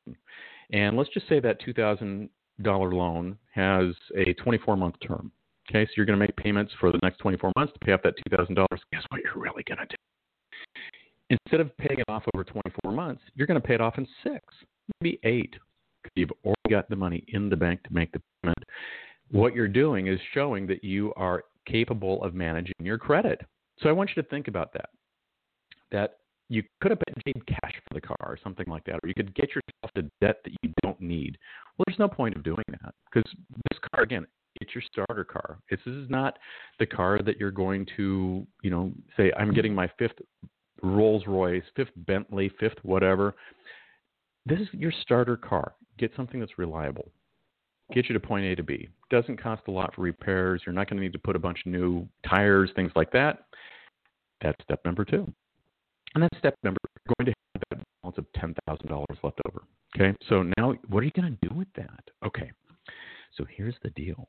And 0.72 0.98
let's 0.98 1.10
just 1.10 1.28
say 1.28 1.40
that 1.40 1.62
$2,000 1.62 2.30
loan 2.66 3.38
has 3.54 3.96
a 4.16 4.34
24 4.34 4.78
month 4.78 4.96
term. 5.06 5.32
Okay, 5.70 5.86
so 5.86 5.92
you're 5.96 6.06
going 6.06 6.20
to 6.20 6.24
make 6.24 6.36
payments 6.36 6.74
for 6.80 6.92
the 6.92 7.00
next 7.04 7.20
24 7.20 7.52
months 7.56 7.74
to 7.74 7.86
pay 7.86 7.94
off 7.94 8.02
that 8.04 8.16
$2,000. 8.30 8.66
Guess 8.92 9.04
what 9.10 9.22
you're 9.24 9.42
really 9.42 9.64
going 9.64 9.78
to 9.78 9.86
do? 9.86 9.96
Instead 11.30 11.62
of 11.62 11.76
paying 11.78 12.00
it 12.00 12.06
off 12.10 12.24
over 12.34 12.44
24 12.44 12.92
months, 12.92 13.22
you're 13.36 13.48
going 13.48 13.60
to 13.60 13.66
pay 13.66 13.76
it 13.76 13.82
off 13.82 13.98
in 13.98 14.06
six, 14.24 14.44
maybe 15.00 15.18
eight, 15.24 15.56
you've 16.16 16.32
already 16.44 16.70
got 16.70 16.90
the 16.90 16.96
money 16.96 17.24
in 17.30 17.50
the 17.50 17.56
bank 17.56 17.84
to 17.84 17.94
make 17.94 18.12
the 18.12 18.22
payment. 18.42 18.58
What 19.32 19.56
you're 19.56 19.68
doing 19.68 20.08
is 20.08 20.20
showing 20.34 20.68
that 20.68 20.84
you 20.84 21.14
are 21.16 21.44
capable 21.66 22.24
of 22.24 22.34
managing 22.34 22.76
your 22.80 22.98
credit. 22.98 23.42
So 23.80 23.90
I 23.90 23.94
want 23.94 24.12
you 24.16 24.22
to 24.22 24.30
think 24.30 24.48
about 24.48 24.74
that. 24.74 24.90
That 25.92 26.18
you 26.50 26.64
could 26.82 26.92
have 26.92 27.00
paid 27.26 27.46
cash 27.48 27.74
for 27.88 27.94
the 27.94 28.02
car 28.02 28.18
or 28.22 28.38
something 28.44 28.66
like 28.68 28.84
that, 28.84 28.96
or 28.96 29.08
you 29.08 29.14
could 29.14 29.34
get 29.36 29.50
yourself 29.50 29.94
to 29.96 30.04
debt 30.20 30.42
that 30.44 30.52
you 30.62 30.72
don't 30.84 31.00
need. 31.00 31.38
Well, 31.78 31.86
there's 31.88 32.00
no 32.00 32.10
point 32.10 32.36
of 32.36 32.44
doing 32.44 32.64
that 32.68 32.94
because 33.12 33.30
this 33.70 33.80
car, 33.94 34.04
again, 34.04 34.28
it's 34.60 34.76
your 34.76 34.84
starter 34.92 35.24
car. 35.24 35.60
This 35.70 35.80
is 35.86 36.10
not 36.10 36.38
the 36.78 36.86
car 36.86 37.22
that 37.24 37.38
you're 37.38 37.52
going 37.52 37.88
to, 37.96 38.46
you 38.64 38.70
know, 38.70 38.92
say 39.16 39.32
I'm 39.38 39.54
getting 39.54 39.74
my 39.74 39.90
fifth 39.98 40.20
Rolls 40.84 41.24
Royce, 41.26 41.64
fifth 41.76 41.92
Bentley, 41.96 42.52
fifth 42.60 42.78
whatever. 42.84 43.36
This 44.46 44.60
is 44.60 44.68
your 44.74 44.92
starter 45.02 45.38
car. 45.38 45.74
Get 46.02 46.12
something 46.16 46.40
that's 46.40 46.58
reliable. 46.58 47.12
Get 47.94 48.10
you 48.10 48.14
to 48.14 48.20
point 48.20 48.44
A 48.44 48.56
to 48.56 48.64
B. 48.64 48.90
Doesn't 49.12 49.40
cost 49.40 49.62
a 49.68 49.72
lot 49.72 49.94
for 49.94 50.02
repairs. 50.02 50.64
You're 50.66 50.74
not 50.74 50.90
going 50.90 50.98
to 50.98 51.04
need 51.04 51.14
to 51.14 51.20
put 51.20 51.36
a 51.36 51.40
bunch 51.40 51.60
of 51.64 51.72
new 51.72 52.08
tires, 52.28 52.72
things 52.76 52.92
like 52.96 53.12
that. 53.12 53.46
That's 54.42 54.58
step 54.64 54.80
number 54.84 55.06
two. 55.06 55.32
And 56.16 56.24
that's 56.24 56.36
step 56.40 56.56
number. 56.64 56.80
You're 57.06 57.14
going 57.20 57.26
to 57.28 57.34
have 57.54 57.64
that 57.70 57.86
balance 58.02 58.18
of 58.18 58.26
ten 58.34 58.56
thousand 58.66 58.88
dollars 58.88 59.18
left 59.22 59.40
over. 59.48 59.62
Okay. 59.96 60.18
So 60.28 60.44
now, 60.58 60.74
what 60.90 61.02
are 61.02 61.06
you 61.06 61.12
going 61.12 61.38
to 61.40 61.48
do 61.48 61.54
with 61.54 61.68
that? 61.76 62.02
Okay. 62.26 62.52
So 63.38 63.46
here's 63.56 63.76
the 63.84 63.92
deal. 63.92 64.28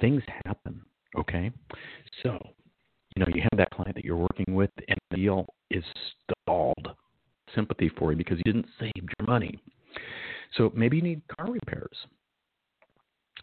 Things 0.00 0.22
happen. 0.46 0.80
Okay. 1.18 1.50
So 2.22 2.38
you 3.14 3.20
know 3.20 3.26
you 3.34 3.42
have 3.42 3.58
that 3.58 3.70
client 3.72 3.94
that 3.96 4.06
you're 4.06 4.16
working 4.16 4.54
with, 4.54 4.70
and 4.88 4.96
the 5.10 5.18
deal 5.18 5.44
is 5.70 5.84
stalled 6.46 6.88
sympathy 7.54 7.90
for 7.98 8.12
you 8.12 8.16
because 8.16 8.38
you 8.38 8.50
didn't 8.50 8.68
save 8.80 8.92
your 8.96 9.26
money. 9.28 9.60
So 10.56 10.72
maybe 10.74 10.96
you 10.96 11.02
need 11.02 11.22
car 11.28 11.50
repairs. 11.50 11.96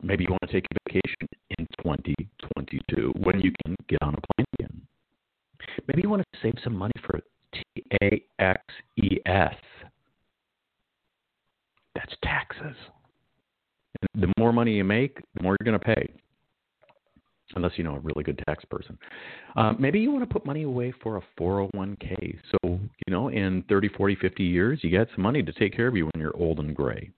Maybe 0.02 0.24
you 0.24 0.30
want 0.30 0.42
to 0.46 0.52
take 0.52 0.66
a 0.72 0.90
vacation 0.90 1.28
in 1.58 1.68
2022 1.84 3.14
when 3.18 3.42
you 3.42 3.52
can 3.66 3.76
get 3.88 4.02
on 4.02 4.16
a 4.16 4.34
plane 4.34 4.46
again. 4.60 4.82
Maybe 5.88 6.02
you 6.04 6.10
want 6.10 6.22
to 6.22 6.40
save 6.42 6.56
some 6.64 6.76
money 6.76 6.94
for 7.06 7.20
T 7.54 7.64
A 8.02 8.24
X 8.40 8.62
E 8.98 9.20
S. 9.26 9.56
That's 11.96 12.14
taxes. 12.24 12.76
The 14.16 14.32
more 14.38 14.54
money 14.54 14.74
you 14.74 14.84
make, 14.84 15.20
the 15.36 15.44
more 15.44 15.58
you're 15.60 15.66
going 15.66 15.80
to 15.80 15.86
pay 15.86 16.14
unless 17.56 17.74
you 17.76 17.84
know 17.84 17.96
a 17.96 18.00
really 18.00 18.24
good 18.24 18.42
tax 18.48 18.64
person. 18.66 18.98
Uh, 19.56 19.74
maybe 19.80 20.00
you 20.00 20.12
want 20.12 20.28
to 20.28 20.32
put 20.34 20.46
money 20.46 20.64
away 20.64 20.94
for 21.04 21.18
a 21.18 21.24
401k. 21.40 22.38
So, 22.52 22.58
you 22.64 23.12
know, 23.12 23.30
in 23.30 23.64
30, 23.70 23.90
40, 23.90 24.16
50 24.16 24.44
years, 24.44 24.80
you 24.84 24.90
get 24.90 25.08
some 25.16 25.24
money 25.24 25.42
to 25.44 25.52
take 25.54 25.76
care 25.76 25.88
of 25.88 25.96
you 25.96 26.06
when 26.06 26.22
you're 26.22 26.36
old 26.38 26.60
and 26.60 26.76
gray. 26.76 27.10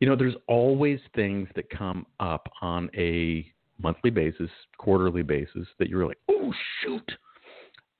You 0.00 0.08
know, 0.08 0.16
there's 0.16 0.34
always 0.48 0.98
things 1.14 1.48
that 1.54 1.70
come 1.70 2.06
up 2.18 2.48
on 2.60 2.90
a 2.96 3.46
monthly 3.80 4.10
basis, 4.10 4.50
quarterly 4.78 5.22
basis 5.22 5.66
that 5.78 5.88
you're 5.88 6.06
like, 6.06 6.18
oh, 6.28 6.52
shoot, 6.80 7.12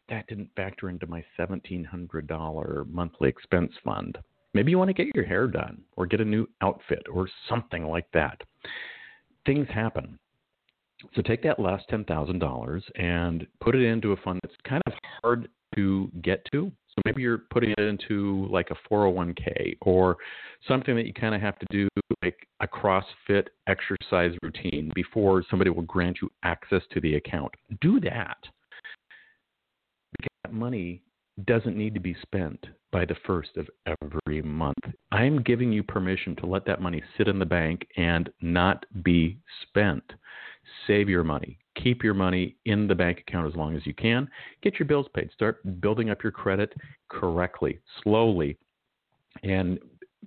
that 0.08 0.26
didn't 0.26 0.50
factor 0.56 0.88
into 0.88 1.06
my 1.06 1.24
$1,700 1.38 2.92
monthly 2.92 3.28
expense 3.28 3.72
fund. 3.84 4.18
Maybe 4.54 4.70
you 4.70 4.78
want 4.78 4.88
to 4.88 4.94
get 4.94 5.14
your 5.14 5.24
hair 5.24 5.46
done 5.46 5.80
or 5.96 6.06
get 6.06 6.20
a 6.20 6.24
new 6.24 6.46
outfit 6.60 7.06
or 7.10 7.28
something 7.48 7.86
like 7.86 8.06
that. 8.12 8.40
Things 9.46 9.66
happen. 9.72 10.18
So 11.14 11.22
take 11.22 11.42
that 11.42 11.58
last 11.58 11.84
ten 11.88 12.04
thousand 12.04 12.38
dollars 12.38 12.84
and 12.96 13.46
put 13.60 13.74
it 13.74 13.84
into 13.84 14.12
a 14.12 14.16
fund 14.16 14.40
that's 14.42 14.54
kind 14.64 14.82
of 14.86 14.92
hard 15.22 15.48
to 15.74 16.10
get 16.22 16.46
to. 16.52 16.70
So 16.94 17.02
maybe 17.06 17.22
you're 17.22 17.44
putting 17.50 17.70
it 17.70 17.80
into 17.80 18.46
like 18.50 18.68
a 18.70 18.92
401k 18.92 19.78
or 19.80 20.18
something 20.68 20.94
that 20.94 21.06
you 21.06 21.14
kind 21.14 21.34
of 21.34 21.40
have 21.40 21.58
to 21.58 21.66
do 21.70 21.88
like 22.22 22.46
a 22.60 22.68
CrossFit 22.68 23.46
exercise 23.66 24.32
routine 24.42 24.92
before 24.94 25.42
somebody 25.48 25.70
will 25.70 25.82
grant 25.82 26.18
you 26.20 26.30
access 26.42 26.82
to 26.92 27.00
the 27.00 27.14
account. 27.14 27.50
Do 27.80 27.98
that. 28.00 28.36
Because 30.18 30.28
that 30.44 30.52
money 30.52 31.02
doesn't 31.46 31.76
need 31.76 31.94
to 31.94 32.00
be 32.00 32.14
spent 32.20 32.66
by 32.90 33.06
the 33.06 33.16
first 33.26 33.56
of 33.56 33.68
every 33.86 34.42
month. 34.42 34.76
I'm 35.10 35.42
giving 35.42 35.72
you 35.72 35.82
permission 35.82 36.36
to 36.36 36.46
let 36.46 36.66
that 36.66 36.82
money 36.82 37.02
sit 37.16 37.26
in 37.26 37.38
the 37.38 37.46
bank 37.46 37.86
and 37.96 38.28
not 38.42 38.84
be 39.02 39.38
spent. 39.62 40.04
Save 40.86 41.08
your 41.08 41.24
money. 41.24 41.58
Keep 41.82 42.02
your 42.02 42.14
money 42.14 42.56
in 42.66 42.86
the 42.86 42.94
bank 42.94 43.20
account 43.26 43.48
as 43.48 43.56
long 43.56 43.76
as 43.76 43.86
you 43.86 43.94
can. 43.94 44.28
Get 44.62 44.78
your 44.78 44.86
bills 44.86 45.06
paid. 45.14 45.30
Start 45.32 45.80
building 45.80 46.10
up 46.10 46.22
your 46.22 46.32
credit 46.32 46.72
correctly, 47.08 47.78
slowly, 48.02 48.56
and 49.42 49.78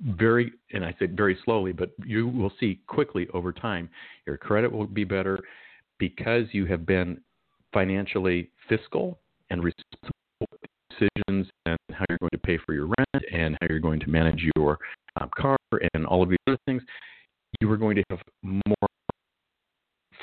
very 0.04 0.52
and 0.74 0.84
I 0.84 0.94
say 1.00 1.06
very 1.06 1.38
slowly, 1.46 1.72
but 1.72 1.92
you 2.04 2.28
will 2.28 2.52
see 2.60 2.80
quickly 2.88 3.28
over 3.34 3.54
time 3.54 3.90
your 4.26 4.38
credit 4.38 4.72
will 4.72 4.88
be 4.88 5.04
better 5.04 5.40
because 6.00 6.46
you 6.52 6.66
have 6.66 6.86
been 6.86 7.22
financially 7.74 8.50
fiscal 8.68 9.18
and 9.50 9.64
responsible 9.64 10.14
decisions 10.90 11.50
and 11.66 11.78
how 11.92 12.06
you're 12.10 12.18
going 12.20 12.30
to 12.32 12.38
pay 12.40 12.58
for 12.66 12.74
your 12.74 12.88
rent 12.88 13.26
and 13.32 13.58
how 13.62 13.68
you're 13.70 13.80
going 13.80 14.00
to 14.00 14.10
manage 14.10 14.44
your 14.56 14.78
um, 15.22 15.30
car 15.38 15.58
and 15.94 16.06
all 16.06 16.24
of 16.24 16.30
these 16.30 16.38
other 16.48 16.58
things. 16.66 16.82
You 17.62 17.72
are 17.72 17.78
going 17.78 17.96
to 17.96 18.04
have 18.10 18.20
more 18.44 18.90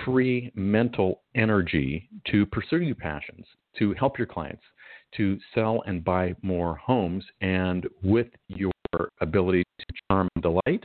free 0.04 0.50
mental 0.54 1.22
energy 1.34 2.08
to 2.30 2.46
pursue 2.46 2.80
your 2.80 2.94
passions, 2.94 3.46
to 3.78 3.94
help 3.94 4.18
your 4.18 4.26
clients, 4.26 4.62
to 5.16 5.38
sell 5.54 5.82
and 5.86 6.04
buy 6.04 6.34
more 6.42 6.76
homes, 6.76 7.24
and 7.40 7.86
with 8.02 8.28
your 8.48 8.72
ability 9.20 9.62
to 9.78 9.86
charm 10.10 10.28
and 10.34 10.42
delight, 10.42 10.84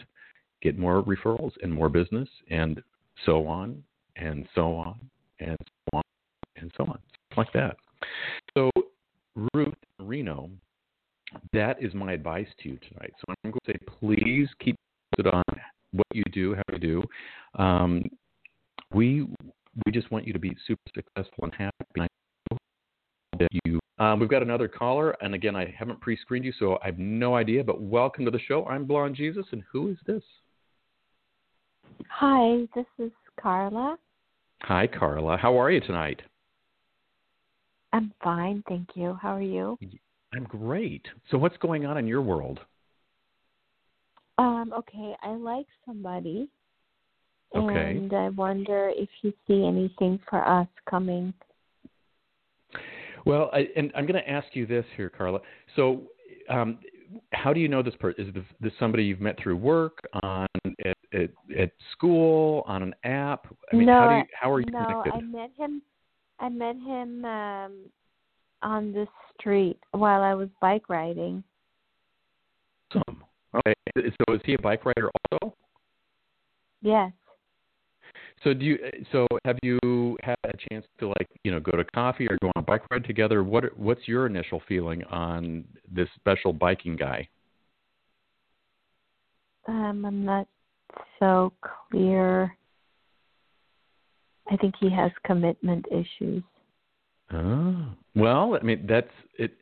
get 0.62 0.78
more 0.78 1.04
referrals 1.04 1.52
and 1.62 1.74
more 1.74 1.90
business, 1.90 2.28
and 2.50 2.82
so 3.26 3.48
on 3.48 3.82
and 4.16 4.48
so 4.56 4.76
on 4.76 5.00
and 5.40 5.58
so 5.60 5.98
on 5.98 6.02
and 6.58 6.72
so 6.76 6.84
on, 6.86 7.00
like 7.36 7.52
that. 7.54 7.78
So, 8.58 8.70
Ruth 9.54 9.74
Reno, 10.00 10.50
that 11.54 11.82
is 11.82 11.94
my 11.94 12.14
advice 12.14 12.48
to 12.64 12.70
you 12.70 12.80
tonight. 12.90 13.14
So 13.20 13.34
I'm 13.44 13.52
going 13.52 13.60
to 13.66 13.72
say, 13.72 13.78
please 14.00 14.48
keep 14.60 14.76
it 15.18 15.28
on 15.28 15.44
what 15.92 16.08
you 16.14 16.24
do, 16.34 16.56
how 16.56 16.64
you 16.74 16.80
do. 16.80 17.04
Um, 17.62 18.04
we 18.94 19.28
we 19.86 19.92
just 19.92 20.10
want 20.12 20.26
you 20.26 20.34
to 20.34 20.40
be 20.40 20.56
super 20.66 20.82
successful 20.94 21.44
and 21.44 21.54
happy. 21.54 22.08
That 23.38 23.50
you. 23.66 23.80
Um, 24.00 24.20
we've 24.20 24.30
got 24.30 24.42
another 24.42 24.68
caller, 24.68 25.12
and 25.22 25.36
again, 25.36 25.56
I 25.56 25.74
haven't 25.78 26.02
pre-screened 26.02 26.46
you, 26.46 26.54
so 26.58 26.78
I 26.84 26.88
have 26.88 26.98
no 26.98 27.36
idea. 27.36 27.64
But 27.64 27.82
welcome 27.82 28.26
to 28.26 28.32
the 28.32 28.40
show. 28.40 28.66
I'm 28.66 28.86
Blond 28.86 29.16
Jesus, 29.16 29.46
and 29.52 29.64
who 29.72 29.90
is 29.90 29.98
this? 30.08 30.24
Hi, 32.10 32.68
this 32.76 32.86
is 33.00 33.12
Carla. 33.40 33.98
Hi, 34.64 34.88
Carla. 34.88 35.38
How 35.38 35.60
are 35.60 35.70
you 35.70 35.82
tonight? 35.82 36.22
I'm 37.94 38.12
fine, 38.24 38.64
thank 38.68 38.90
you. 38.96 39.18
How 39.22 39.36
are 39.36 39.42
you? 39.42 39.78
I'm 40.34 40.44
great. 40.44 41.06
So, 41.30 41.38
what's 41.38 41.58
going 41.58 41.86
on 41.86 41.98
in 41.98 42.08
your 42.08 42.22
world? 42.22 42.60
Um, 44.38 44.74
okay, 44.78 45.16
I 45.24 45.30
like 45.30 45.66
somebody, 45.86 46.50
Okay. 47.56 47.98
and 47.98 48.14
I 48.14 48.30
wonder 48.30 48.92
if 48.96 49.10
you 49.22 49.34
see 49.48 49.66
anything 49.66 50.20
for 50.30 50.46
us 50.46 50.68
coming. 50.90 51.34
Well, 53.26 53.50
I, 53.54 53.68
and 53.76 53.92
I'm 53.96 54.06
going 54.06 54.22
to 54.22 54.30
ask 54.30 54.48
you 54.54 54.66
this 54.66 54.86
here, 54.96 55.10
Carla. 55.10 55.40
So, 55.76 56.04
um, 56.50 56.80
how 57.34 57.54
do 57.54 57.60
you 57.60 57.68
know 57.68 57.82
this 57.82 57.96
person? 57.96 58.28
Is 58.28 58.34
this, 58.34 58.44
this 58.60 58.74
somebody 58.80 59.04
you've 59.06 59.22
met 59.22 59.38
through 59.42 59.58
work, 59.58 60.00
on 60.24 60.48
at, 60.86 60.98
at, 61.14 61.30
at 61.58 61.72
school, 61.94 62.64
on 62.68 62.84
an 62.84 62.96
app? 63.04 63.48
I 63.72 63.76
mean, 63.76 63.88
no, 63.88 64.00
how 64.00 64.10
do 64.10 64.16
you, 64.16 64.24
how 64.40 64.52
are 64.52 64.60
you 64.60 64.72
no, 64.72 65.02
connected? 65.04 65.14
I 65.14 65.22
met 65.22 65.52
him. 65.58 65.82
I 66.40 66.50
met 66.50 66.76
him 66.76 67.26
um, 67.26 67.74
on 68.62 68.92
the 68.92 69.08
street 69.40 69.80
while 69.92 70.22
I 70.22 70.34
was 70.34 70.50
bike 70.62 70.90
riding. 70.90 71.44
Awesome. 72.94 73.24
Okay. 73.56 73.74
So, 73.96 74.34
is 74.34 74.42
he 74.46 74.54
a 74.54 74.60
bike 74.60 74.86
rider 74.86 75.10
also? 75.32 75.56
Yes. 76.82 77.12
So, 78.48 78.54
do 78.54 78.64
you? 78.64 78.78
So, 79.12 79.28
have 79.44 79.58
you 79.62 80.18
had 80.24 80.38
a 80.46 80.54
chance 80.70 80.86
to 81.00 81.10
like, 81.10 81.28
you 81.44 81.52
know, 81.52 81.60
go 81.60 81.74
to 81.74 81.84
coffee 81.84 82.28
or 82.28 82.38
go 82.42 82.48
on 82.56 82.64
a 82.64 82.66
bike 82.66 82.82
ride 82.90 83.04
together? 83.04 83.44
What 83.44 83.78
What's 83.78 84.08
your 84.08 84.26
initial 84.26 84.62
feeling 84.70 85.04
on 85.06 85.66
this 85.92 86.08
special 86.16 86.54
biking 86.54 86.96
guy? 86.96 87.28
Um, 89.68 90.06
I'm 90.06 90.24
not 90.24 90.48
so 91.20 91.52
clear. 91.92 92.56
I 94.50 94.56
think 94.56 94.76
he 94.80 94.90
has 94.92 95.12
commitment 95.26 95.86
issues. 95.92 96.42
Oh, 97.34 97.86
well, 98.16 98.58
I 98.58 98.64
mean 98.64 98.86
that's 98.88 99.12
it. 99.38 99.56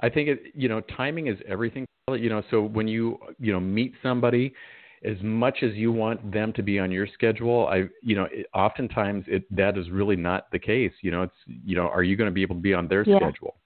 I 0.00 0.08
think 0.08 0.30
it. 0.30 0.44
You 0.54 0.70
know, 0.70 0.80
timing 0.96 1.26
is 1.26 1.36
everything. 1.46 1.84
You 2.08 2.30
know, 2.30 2.42
so 2.50 2.62
when 2.62 2.88
you 2.88 3.18
you 3.38 3.52
know 3.52 3.60
meet 3.60 3.92
somebody, 4.02 4.54
as 5.02 5.16
much 5.22 5.58
as 5.62 5.72
you 5.74 5.90
want 5.92 6.30
them 6.30 6.52
to 6.52 6.62
be 6.62 6.78
on 6.78 6.90
your 6.90 7.06
schedule, 7.06 7.66
I 7.68 7.84
you 8.02 8.16
know, 8.16 8.28
it, 8.30 8.46
oftentimes 8.54 9.24
it 9.28 9.44
that 9.54 9.78
is 9.78 9.90
really 9.90 10.16
not 10.16 10.50
the 10.52 10.58
case. 10.58 10.92
You 11.02 11.10
know, 11.10 11.22
it's 11.22 11.34
you 11.46 11.76
know, 11.76 11.88
are 11.88 12.02
you 12.02 12.16
going 12.16 12.28
to 12.28 12.34
be 12.34 12.42
able 12.42 12.56
to 12.56 12.60
be 12.60 12.74
on 12.74 12.88
their 12.88 13.04
Yeah. 13.04 13.16
schedule? 13.16 13.56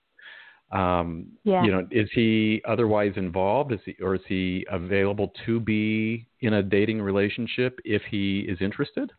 Um, 0.70 1.26
Yeah. 1.44 1.64
You 1.64 1.72
know, 1.72 1.86
is 1.90 2.08
he 2.12 2.62
otherwise 2.66 3.12
involved? 3.16 3.72
Is 3.72 3.80
he 3.84 3.96
or 4.00 4.14
is 4.14 4.22
he 4.26 4.66
available 4.70 5.32
to 5.46 5.60
be 5.60 6.26
in 6.40 6.54
a 6.54 6.62
dating 6.62 7.00
relationship 7.02 7.80
if 7.84 8.02
he 8.10 8.40
is 8.40 8.60
interested? 8.60 9.12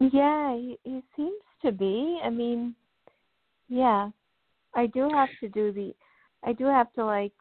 Yeah, 0.00 0.54
he, 0.56 0.78
he 0.84 1.02
seems 1.16 1.42
to 1.62 1.72
be. 1.72 2.20
I 2.22 2.30
mean, 2.30 2.74
yeah, 3.68 4.10
I 4.74 4.86
do 4.86 5.08
have 5.10 5.28
to 5.40 5.48
do 5.48 5.72
the, 5.72 5.94
I 6.44 6.52
do 6.52 6.64
have 6.64 6.92
to 6.94 7.04
like 7.04 7.32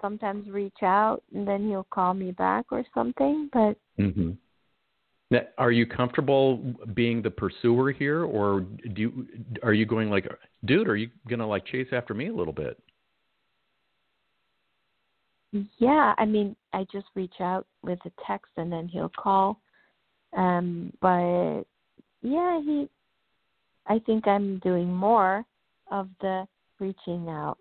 sometimes 0.00 0.48
reach 0.48 0.82
out 0.82 1.22
and 1.34 1.46
then 1.46 1.68
he'll 1.68 1.86
call 1.90 2.14
me 2.14 2.32
back 2.32 2.66
or 2.70 2.84
something. 2.94 3.48
But 3.52 3.76
Mm-hmm. 3.98 4.32
Now, 5.30 5.40
are 5.58 5.72
you 5.72 5.86
comfortable 5.86 6.74
being 6.94 7.20
the 7.20 7.30
pursuer 7.30 7.90
here, 7.90 8.24
or 8.24 8.60
do 8.60 9.00
you, 9.00 9.26
are 9.64 9.72
you 9.72 9.84
going 9.84 10.08
like, 10.08 10.28
dude, 10.64 10.88
are 10.88 10.96
you 10.96 11.10
gonna 11.28 11.46
like 11.46 11.66
chase 11.66 11.88
after 11.92 12.14
me 12.14 12.28
a 12.28 12.32
little 12.32 12.52
bit? 12.52 12.80
yeah, 15.78 16.14
I 16.18 16.24
mean, 16.24 16.56
I 16.72 16.86
just 16.92 17.06
reach 17.14 17.40
out 17.40 17.66
with 17.82 17.98
a 18.04 18.10
text 18.26 18.52
and 18.56 18.70
then 18.70 18.88
he'll 18.88 19.12
call. 19.16 19.60
Um, 20.36 20.92
but 21.00 21.62
yeah, 22.22 22.60
he, 22.60 22.88
I 23.86 23.98
think 24.00 24.26
I'm 24.26 24.58
doing 24.58 24.92
more 24.92 25.44
of 25.90 26.08
the 26.20 26.46
reaching 26.78 27.28
out. 27.28 27.58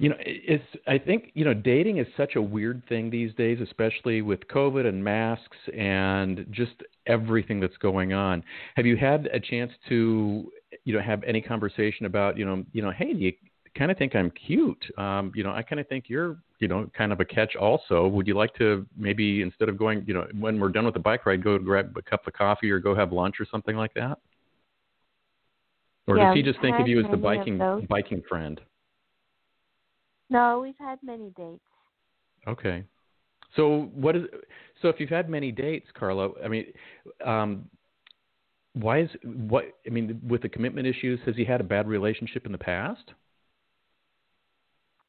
You 0.00 0.10
know, 0.10 0.16
it's 0.20 0.64
I 0.86 0.96
think 0.96 1.32
you 1.34 1.44
know 1.44 1.52
dating 1.52 1.98
is 1.98 2.06
such 2.16 2.36
a 2.36 2.42
weird 2.42 2.84
thing 2.88 3.10
these 3.10 3.34
days, 3.34 3.58
especially 3.60 4.22
with 4.22 4.38
COVID 4.46 4.86
and 4.86 5.02
masks 5.02 5.56
and 5.76 6.46
just 6.52 6.74
everything 7.08 7.58
that's 7.58 7.76
going 7.78 8.12
on. 8.12 8.44
Have 8.76 8.86
you 8.86 8.96
had 8.96 9.28
a 9.32 9.40
chance 9.40 9.72
to 9.88 10.52
you 10.84 10.94
know 10.94 11.02
have 11.02 11.24
any 11.24 11.40
conversation 11.40 12.06
about 12.06 12.38
you 12.38 12.44
know 12.44 12.64
you 12.72 12.80
know 12.80 12.92
hey 12.92 13.12
do 13.12 13.18
you 13.18 13.32
kind 13.76 13.90
of 13.90 13.98
think 13.98 14.14
I'm 14.14 14.30
cute? 14.30 14.84
Um, 14.98 15.32
you 15.34 15.42
know 15.42 15.50
I 15.50 15.62
kind 15.62 15.80
of 15.80 15.88
think 15.88 16.04
you're 16.06 16.36
you 16.60 16.68
know 16.68 16.88
kind 16.96 17.12
of 17.12 17.18
a 17.18 17.24
catch 17.24 17.56
also. 17.56 18.06
Would 18.06 18.28
you 18.28 18.34
like 18.34 18.54
to 18.54 18.86
maybe 18.96 19.42
instead 19.42 19.68
of 19.68 19.76
going 19.76 20.04
you 20.06 20.14
know 20.14 20.28
when 20.38 20.60
we're 20.60 20.68
done 20.68 20.84
with 20.84 20.94
the 20.94 21.00
bike 21.00 21.26
ride 21.26 21.42
go 21.42 21.58
grab 21.58 21.92
a 21.96 22.02
cup 22.02 22.24
of 22.24 22.34
coffee 22.34 22.70
or 22.70 22.78
go 22.78 22.94
have 22.94 23.12
lunch 23.12 23.40
or 23.40 23.46
something 23.50 23.74
like 23.74 23.94
that? 23.94 24.20
Or 26.06 26.18
Yeah, 26.18 26.26
does 26.26 26.36
he 26.36 26.42
just 26.42 26.60
think 26.60 26.78
of 26.78 26.86
you 26.86 27.00
as 27.00 27.10
the 27.10 27.16
biking 27.16 27.58
biking 27.88 28.22
friend? 28.28 28.60
No, 30.30 30.60
we've 30.60 30.78
had 30.78 30.98
many 31.02 31.30
dates. 31.36 31.62
Okay. 32.46 32.84
So 33.56 33.90
what 33.94 34.16
is 34.16 34.24
so 34.82 34.88
if 34.88 35.00
you've 35.00 35.08
had 35.10 35.28
many 35.28 35.50
dates, 35.50 35.86
Carla? 35.98 36.30
I 36.44 36.48
mean, 36.48 36.66
um, 37.24 37.68
why 38.74 39.00
is 39.00 39.10
what 39.24 39.64
I 39.86 39.90
mean 39.90 40.20
with 40.26 40.42
the 40.42 40.48
commitment 40.48 40.86
issues? 40.86 41.18
Has 41.26 41.34
he 41.36 41.44
had 41.44 41.60
a 41.60 41.64
bad 41.64 41.88
relationship 41.88 42.46
in 42.46 42.52
the 42.52 42.58
past? 42.58 43.12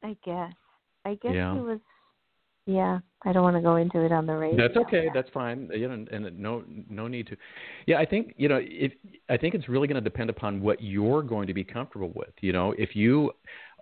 I 0.03 0.15
guess. 0.23 0.53
I 1.05 1.15
guess 1.15 1.33
Yeah. 1.33 1.53
he 1.53 1.59
was. 1.59 1.79
Yeah, 2.65 2.99
I 3.25 3.33
don't 3.33 3.41
want 3.41 3.55
to 3.55 3.61
go 3.61 3.77
into 3.77 3.99
it 4.01 4.11
on 4.11 4.27
the 4.27 4.35
radio. 4.35 4.67
That's 4.67 4.77
okay. 4.77 5.09
That's 5.11 5.29
fine. 5.31 5.69
You 5.73 5.87
know, 5.87 5.93
and, 5.95 6.07
and 6.09 6.39
no 6.39 6.63
no 6.87 7.07
need 7.07 7.25
to. 7.27 7.37
Yeah, 7.87 7.97
I 7.97 8.05
think 8.05 8.35
you 8.37 8.47
know 8.47 8.59
if 8.61 8.91
I 9.27 9.37
think 9.37 9.55
it's 9.55 9.67
really 9.67 9.87
going 9.87 10.01
to 10.01 10.07
depend 10.07 10.29
upon 10.29 10.61
what 10.61 10.81
you're 10.81 11.23
going 11.23 11.47
to 11.47 11.53
be 11.53 11.63
comfortable 11.63 12.11
with. 12.13 12.33
You 12.41 12.53
know, 12.53 12.75
if 12.77 12.95
you 12.95 13.31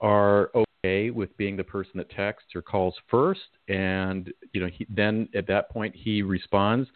are 0.02 0.52
okay 0.88 1.10
with 1.10 1.36
being 1.38 1.56
the 1.56 1.63
person 1.63 1.91
that 1.95 2.10
texts 2.10 2.56
or 2.56 2.62
calls 2.62 2.95
first, 3.10 3.41
and 3.67 4.32
you 4.54 4.62
know, 4.62 4.67
he, 4.67 4.86
then 4.89 5.28
at 5.36 5.47
that 5.47 5.69
point 5.69 5.95
he 5.95 6.21
responds. 6.21 6.89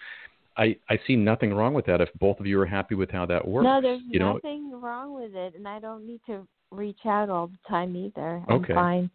I 0.57 0.75
I 0.89 0.99
see 1.07 1.15
nothing 1.15 1.53
wrong 1.53 1.73
with 1.73 1.85
that 1.85 2.01
if 2.01 2.09
both 2.19 2.39
of 2.39 2.45
you 2.45 2.59
are 2.59 2.65
happy 2.65 2.95
with 2.95 3.09
how 3.09 3.25
that 3.27 3.45
works. 3.47 3.65
No, 3.65 3.81
there's 3.81 4.01
you 4.09 4.19
know, 4.19 4.33
nothing 4.33 4.71
wrong 4.71 5.13
with 5.13 5.35
it, 5.35 5.55
and 5.55 5.67
I 5.67 5.79
don't 5.79 6.05
need 6.05 6.21
to 6.27 6.47
reach 6.71 7.05
out 7.05 7.29
all 7.29 7.47
the 7.47 7.57
time 7.69 7.95
either. 7.95 8.43
I'm 8.47 8.65
fine 8.65 9.09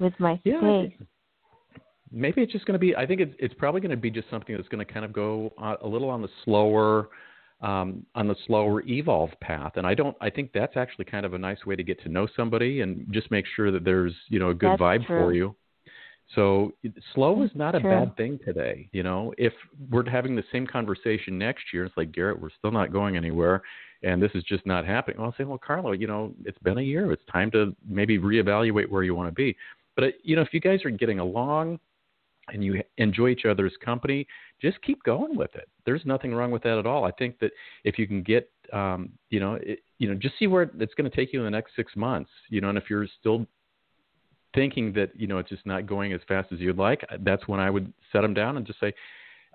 with 0.00 0.12
my 0.18 0.40
Yeah, 0.44 0.58
space. 0.60 0.92
maybe 2.12 2.42
it's 2.42 2.52
just 2.52 2.64
going 2.64 2.74
to 2.74 2.78
be. 2.78 2.94
I 2.94 3.06
think 3.06 3.20
it's 3.20 3.34
it's 3.38 3.54
probably 3.54 3.80
going 3.80 3.90
to 3.90 3.96
be 3.96 4.10
just 4.10 4.30
something 4.30 4.56
that's 4.56 4.68
going 4.68 4.84
to 4.84 4.92
kind 4.92 5.04
of 5.04 5.12
go 5.12 5.52
uh, 5.60 5.76
a 5.82 5.88
little 5.88 6.10
on 6.10 6.22
the 6.22 6.28
slower, 6.44 7.08
um, 7.60 8.06
on 8.14 8.28
the 8.28 8.36
slower 8.46 8.82
evolve 8.86 9.30
path. 9.40 9.72
And 9.76 9.86
I 9.86 9.94
don't. 9.94 10.16
I 10.20 10.30
think 10.30 10.52
that's 10.52 10.76
actually 10.76 11.06
kind 11.06 11.26
of 11.26 11.34
a 11.34 11.38
nice 11.38 11.64
way 11.66 11.76
to 11.76 11.82
get 11.82 12.00
to 12.02 12.08
know 12.08 12.28
somebody 12.36 12.80
and 12.80 13.06
just 13.10 13.30
make 13.30 13.44
sure 13.56 13.70
that 13.70 13.84
there's 13.84 14.14
you 14.28 14.38
know 14.38 14.50
a 14.50 14.54
good 14.54 14.72
That's 14.72 14.82
vibe 14.82 15.06
true. 15.06 15.16
for 15.16 15.32
you. 15.32 15.56
So 16.34 16.72
slow 17.14 17.42
is 17.42 17.50
not 17.54 17.74
a 17.74 17.80
True. 17.80 17.90
bad 17.90 18.16
thing 18.16 18.38
today. 18.44 18.88
You 18.92 19.02
know, 19.02 19.32
if 19.38 19.52
we're 19.90 20.08
having 20.08 20.36
the 20.36 20.44
same 20.52 20.66
conversation 20.66 21.38
next 21.38 21.64
year, 21.72 21.86
it's 21.86 21.96
like 21.96 22.12
Garrett, 22.12 22.40
we're 22.40 22.50
still 22.58 22.70
not 22.70 22.92
going 22.92 23.16
anywhere, 23.16 23.62
and 24.02 24.22
this 24.22 24.30
is 24.34 24.44
just 24.44 24.66
not 24.66 24.84
happening. 24.84 25.16
Well, 25.18 25.28
I'll 25.28 25.34
say, 25.38 25.44
well, 25.44 25.58
Carlo, 25.58 25.92
you 25.92 26.06
know, 26.06 26.34
it's 26.44 26.58
been 26.58 26.78
a 26.78 26.82
year. 26.82 27.10
It's 27.12 27.22
time 27.32 27.50
to 27.52 27.74
maybe 27.86 28.18
reevaluate 28.18 28.90
where 28.90 29.02
you 29.02 29.14
want 29.14 29.28
to 29.28 29.34
be. 29.34 29.56
But 29.96 30.04
uh, 30.04 30.08
you 30.22 30.36
know, 30.36 30.42
if 30.42 30.52
you 30.52 30.60
guys 30.60 30.84
are 30.84 30.90
getting 30.90 31.18
along 31.18 31.80
and 32.52 32.64
you 32.64 32.82
enjoy 32.96 33.28
each 33.28 33.44
other's 33.44 33.74
company, 33.84 34.26
just 34.60 34.80
keep 34.82 35.02
going 35.02 35.36
with 35.36 35.54
it. 35.54 35.68
There's 35.84 36.02
nothing 36.04 36.34
wrong 36.34 36.50
with 36.50 36.62
that 36.62 36.78
at 36.78 36.86
all. 36.86 37.04
I 37.04 37.12
think 37.12 37.38
that 37.40 37.52
if 37.84 37.98
you 37.98 38.06
can 38.06 38.22
get, 38.22 38.50
um, 38.72 39.10
you 39.30 39.40
know, 39.40 39.54
it, 39.54 39.80
you 39.98 40.08
know, 40.08 40.14
just 40.14 40.38
see 40.38 40.46
where 40.46 40.62
it's 40.62 40.94
going 40.94 41.10
to 41.10 41.16
take 41.16 41.32
you 41.32 41.40
in 41.40 41.44
the 41.44 41.50
next 41.50 41.72
six 41.76 41.94
months. 41.96 42.30
You 42.48 42.60
know, 42.60 42.68
and 42.68 42.78
if 42.78 42.84
you're 42.88 43.06
still 43.18 43.46
thinking 44.54 44.92
that 44.94 45.10
you 45.14 45.26
know 45.26 45.38
it's 45.38 45.50
just 45.50 45.66
not 45.66 45.86
going 45.86 46.12
as 46.12 46.20
fast 46.26 46.52
as 46.52 46.60
you'd 46.60 46.78
like, 46.78 47.04
that's 47.20 47.46
when 47.48 47.60
I 47.60 47.70
would 47.70 47.92
set 48.12 48.22
them 48.22 48.34
down 48.34 48.56
and 48.56 48.66
just 48.66 48.80
say, 48.80 48.92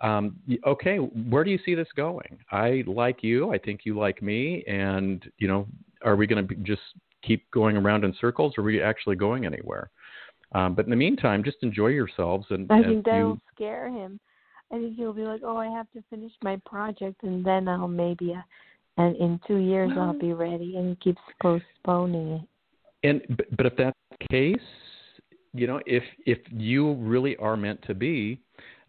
um, 0.01 0.35
okay, 0.65 0.97
where 0.97 1.43
do 1.43 1.51
you 1.51 1.59
see 1.65 1.75
this 1.75 1.87
going? 1.95 2.39
I 2.51 2.83
like 2.87 3.23
you. 3.23 3.53
I 3.53 3.57
think 3.57 3.81
you 3.85 3.97
like 3.97 4.21
me, 4.21 4.63
and 4.67 5.23
you 5.37 5.47
know, 5.47 5.67
are 6.03 6.15
we 6.15 6.27
going 6.27 6.47
to 6.47 6.55
just 6.55 6.81
keep 7.21 7.49
going 7.51 7.77
around 7.77 8.03
in 8.03 8.13
circles, 8.19 8.53
or 8.57 8.61
are 8.61 8.65
we 8.65 8.81
actually 8.81 9.15
going 9.15 9.45
anywhere? 9.45 9.89
Um, 10.53 10.75
but 10.75 10.85
in 10.85 10.91
the 10.91 10.95
meantime, 10.95 11.43
just 11.43 11.57
enjoy 11.61 11.87
yourselves 11.87 12.45
and 12.49 12.71
I 12.71 12.83
think 12.83 13.05
that'll 13.05 13.31
you, 13.31 13.41
scare 13.53 13.89
him. 13.89 14.19
I 14.71 14.75
think 14.75 14.95
he'll 14.95 15.13
be 15.13 15.23
like, 15.23 15.41
"Oh, 15.43 15.57
I 15.57 15.67
have 15.67 15.89
to 15.91 16.03
finish 16.09 16.31
my 16.43 16.59
project, 16.65 17.23
and 17.23 17.45
then 17.45 17.67
I'll 17.67 17.87
maybe, 17.87 18.33
uh, 18.33 18.41
and 19.01 19.15
in 19.17 19.39
two 19.47 19.57
years 19.57 19.91
I'll 19.95 20.17
be 20.17 20.33
ready." 20.33 20.77
And 20.77 20.89
he 20.89 20.95
keeps 21.11 21.21
postponing 21.41 22.27
it. 22.33 22.41
And 23.03 23.21
but, 23.37 23.57
but 23.57 23.65
if 23.67 23.75
that's 23.77 23.97
the 24.19 24.27
case, 24.29 24.67
you 25.53 25.67
know, 25.67 25.79
if 25.85 26.03
if 26.25 26.39
you 26.51 26.93
really 26.95 27.35
are 27.37 27.55
meant 27.55 27.81
to 27.83 27.93
be, 27.93 28.39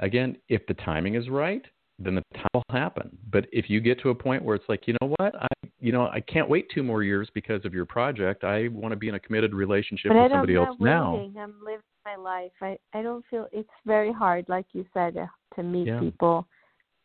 again, 0.00 0.36
if 0.48 0.66
the 0.66 0.74
timing 0.74 1.16
is 1.16 1.28
right, 1.28 1.62
then 1.98 2.14
the 2.14 2.22
time 2.34 2.48
will 2.54 2.62
happen. 2.70 3.16
But 3.30 3.46
if 3.52 3.68
you 3.68 3.80
get 3.80 4.00
to 4.00 4.10
a 4.10 4.14
point 4.14 4.42
where 4.42 4.56
it's 4.56 4.68
like, 4.68 4.86
you 4.86 4.94
know 5.00 5.14
what, 5.18 5.34
I 5.34 5.48
you 5.84 5.92
know, 5.92 6.08
I 6.08 6.20
can't 6.20 6.48
wait 6.48 6.70
two 6.74 6.82
more 6.82 7.02
years 7.02 7.28
because 7.34 7.62
of 7.66 7.74
your 7.74 7.84
project. 7.84 8.42
I 8.42 8.68
want 8.68 8.92
to 8.92 8.96
be 8.96 9.10
in 9.10 9.16
a 9.16 9.20
committed 9.20 9.52
relationship 9.52 10.08
but 10.08 10.16
I 10.16 10.22
with 10.22 10.32
somebody 10.32 10.56
else 10.56 10.76
not 10.80 10.80
now. 10.80 11.14
waiting. 11.16 11.34
I'm 11.38 11.54
living 11.62 11.80
my 12.06 12.16
life. 12.16 12.52
I 12.62 12.78
I 12.94 13.02
don't 13.02 13.22
feel 13.30 13.48
it's 13.52 13.68
very 13.84 14.10
hard, 14.10 14.46
like 14.48 14.64
you 14.72 14.86
said, 14.94 15.18
uh, 15.18 15.26
to 15.56 15.62
meet 15.62 15.88
Yeah. 15.88 16.00
people 16.00 16.46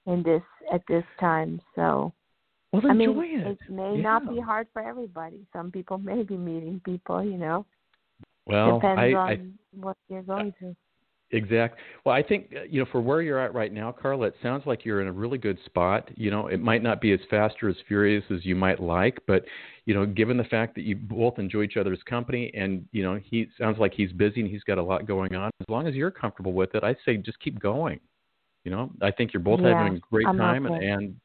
in 0.06 0.24
this 0.24 0.42
at 0.72 0.82
this 0.88 1.04
time. 1.20 1.60
So 1.76 2.14
Well, 2.72 2.82
I 2.90 2.94
mean, 2.94 3.20
it. 3.22 3.58
may 3.70 3.98
not 3.98 4.30
be 4.30 4.40
hard 4.40 4.68
for 4.72 4.82
everybody. 4.82 5.46
Some 5.52 5.72
people 5.72 5.98
may 6.12 6.24
be 6.24 6.38
meeting 6.38 6.80
people, 6.86 7.22
you 7.22 7.38
know. 7.38 7.66
Well, 8.46 8.80
Depends 8.80 9.00
I, 9.02 9.14
on 9.14 9.30
I 9.30 9.40
what 9.74 9.98
you're 10.08 10.24
going 10.24 10.54
through. 10.58 10.78
Exact. 11.32 11.78
Well, 12.06 12.16
I 12.16 12.24
think 12.24 12.52
uh, 12.56 12.64
you 12.64 12.80
know 12.80 12.88
for 12.92 13.02
where 13.02 13.22
you're 13.22 13.40
at 13.40 13.54
right 13.54 13.72
now, 13.72 13.92
Carla, 13.92 14.28
it 14.28 14.36
sounds 14.42 14.66
like 14.66 14.84
you're 14.84 15.02
in 15.02 15.08
a 15.08 15.12
really 15.12 15.38
good 15.38 15.60
spot. 15.66 16.10
You 16.16 16.32
know, 16.32 16.48
it 16.48 16.60
might 16.60 16.82
not 16.82 17.02
be 17.02 17.12
as 17.12 17.20
fast 17.30 17.56
or 17.62 17.70
as 17.70 17.76
furious 17.88 18.24
as 18.32 18.46
you 18.46 18.56
might 18.56 18.80
like, 18.80 19.20
but 19.28 19.44
you 19.86 19.94
know, 19.94 20.08
given 20.08 20.38
the 20.38 20.44
fact 20.46 20.74
that 20.76 20.82
you 20.82 20.96
both 20.96 21.38
enjoy 21.38 21.64
each 21.64 21.78
other's 21.78 22.02
company, 22.04 22.52
and 22.56 22.84
you 22.92 23.04
know, 23.04 23.20
he 23.24 23.48
sounds 23.60 23.78
like 23.78 23.94
he's 23.94 24.12
busy 24.12 24.42
and 24.42 24.50
he's 24.50 24.64
got 24.64 24.80
a 24.80 24.84
lot 24.84 25.06
going 25.06 25.36
on. 25.36 25.52
As 25.60 25.70
long 25.70 25.86
as 25.86 25.94
you're 25.94 26.10
comfortable 26.10 26.54
with 26.54 26.74
it, 26.74 26.84
I 26.84 26.96
say 27.06 27.18
just 27.18 27.40
keep 27.40 27.60
going. 27.60 28.00
You 28.64 28.72
know, 28.72 28.92
I 29.02 29.12
think 29.12 29.32
you're 29.32 29.44
both 29.44 29.60
Yeah, 29.62 29.76
having 29.78 29.98
a 29.98 30.00
great 30.00 30.28
I'm 30.28 30.38
time, 30.38 30.66
and 30.66 30.84
and 30.84 31.16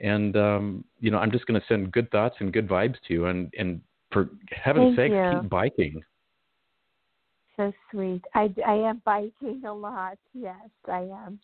and 0.00 0.36
um, 0.36 0.84
you 0.98 1.10
know, 1.10 1.18
I'm 1.18 1.30
just 1.30 1.46
going 1.46 1.58
to 1.58 1.66
send 1.66 1.92
good 1.92 2.10
thoughts 2.10 2.36
and 2.40 2.52
good 2.52 2.68
vibes 2.68 2.96
to 3.08 3.14
you, 3.14 3.26
and 3.26 3.50
and 3.58 3.80
for 4.12 4.28
heaven's 4.50 4.96
Thank 4.96 5.12
sake, 5.12 5.12
you. 5.12 5.40
keep 5.40 5.50
biking. 5.50 6.02
So 7.60 7.70
sweet. 7.90 8.22
I, 8.34 8.48
I 8.66 8.72
am 8.72 9.02
biking 9.04 9.62
a 9.66 9.72
lot. 9.72 10.16
Yes, 10.32 10.56
I 10.88 11.00
am. 11.00 11.38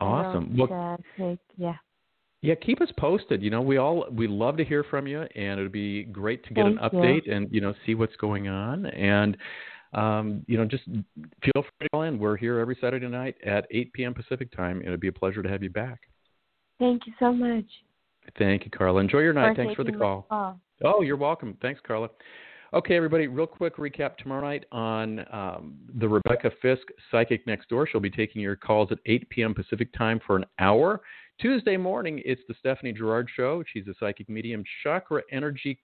Awesome. 0.00 0.56
Well, 0.56 0.72
uh, 0.72 0.96
take, 1.18 1.38
yeah. 1.58 1.74
Yeah, 2.40 2.54
keep 2.54 2.80
us 2.80 2.88
posted. 2.96 3.42
You 3.42 3.50
know, 3.50 3.60
we 3.60 3.76
all 3.76 4.06
we 4.10 4.26
love 4.26 4.56
to 4.56 4.64
hear 4.64 4.84
from 4.84 5.06
you, 5.06 5.20
and 5.20 5.60
it'd 5.60 5.70
be 5.70 6.04
great 6.04 6.44
to 6.46 6.54
get 6.54 6.64
an 6.64 6.78
Thank 6.78 6.92
you. 6.94 6.98
update 6.98 7.30
and 7.30 7.52
you 7.52 7.60
know 7.60 7.74
see 7.84 7.94
what's 7.94 8.16
going 8.16 8.48
on. 8.48 8.86
And 8.86 9.36
um, 9.92 10.44
you 10.46 10.56
know, 10.56 10.64
just 10.64 10.84
feel 10.86 11.62
free 11.62 11.62
to 11.82 11.88
call 11.90 12.02
in. 12.02 12.18
We're 12.18 12.38
here 12.38 12.58
every 12.58 12.78
Saturday 12.80 13.06
night 13.06 13.34
at 13.44 13.66
8 13.70 13.92
p.m. 13.92 14.14
Pacific 14.14 14.50
time. 14.56 14.78
and 14.78 14.86
It'd 14.86 15.00
be 15.00 15.08
a 15.08 15.12
pleasure 15.12 15.42
to 15.42 15.48
have 15.50 15.62
you 15.62 15.70
back. 15.70 16.00
Thank 16.78 17.06
you 17.06 17.12
so 17.18 17.34
much. 17.34 17.66
Thank 18.38 18.64
you, 18.64 18.70
Carla. 18.70 19.02
Enjoy 19.02 19.18
your 19.18 19.34
night. 19.34 19.56
for 19.56 19.62
Thanks 19.62 19.74
for 19.74 19.84
the 19.84 19.92
call. 19.92 20.26
call. 20.30 20.58
Oh, 20.82 21.02
you're 21.02 21.18
welcome. 21.18 21.58
Thanks, 21.60 21.82
Carla. 21.86 22.08
Okay, 22.74 22.96
everybody, 22.96 23.28
real 23.28 23.46
quick 23.46 23.76
recap 23.76 24.16
tomorrow 24.16 24.40
night 24.40 24.64
on 24.72 25.24
um, 25.32 25.76
the 26.00 26.08
Rebecca 26.08 26.50
Fisk 26.60 26.82
Psychic 27.08 27.46
Next 27.46 27.68
Door. 27.68 27.86
She'll 27.86 28.00
be 28.00 28.10
taking 28.10 28.42
your 28.42 28.56
calls 28.56 28.90
at 28.90 28.98
8 29.06 29.30
p.m. 29.30 29.54
Pacific 29.54 29.92
time 29.96 30.20
for 30.26 30.34
an 30.34 30.44
hour. 30.58 31.00
Tuesday 31.40 31.76
morning, 31.76 32.20
it's 32.24 32.40
the 32.48 32.54
Stephanie 32.58 32.92
Gerard 32.92 33.28
Show. 33.36 33.62
She's 33.72 33.86
a 33.86 33.94
psychic 34.00 34.28
medium, 34.28 34.64
chakra 34.82 35.22
energy 35.30 35.78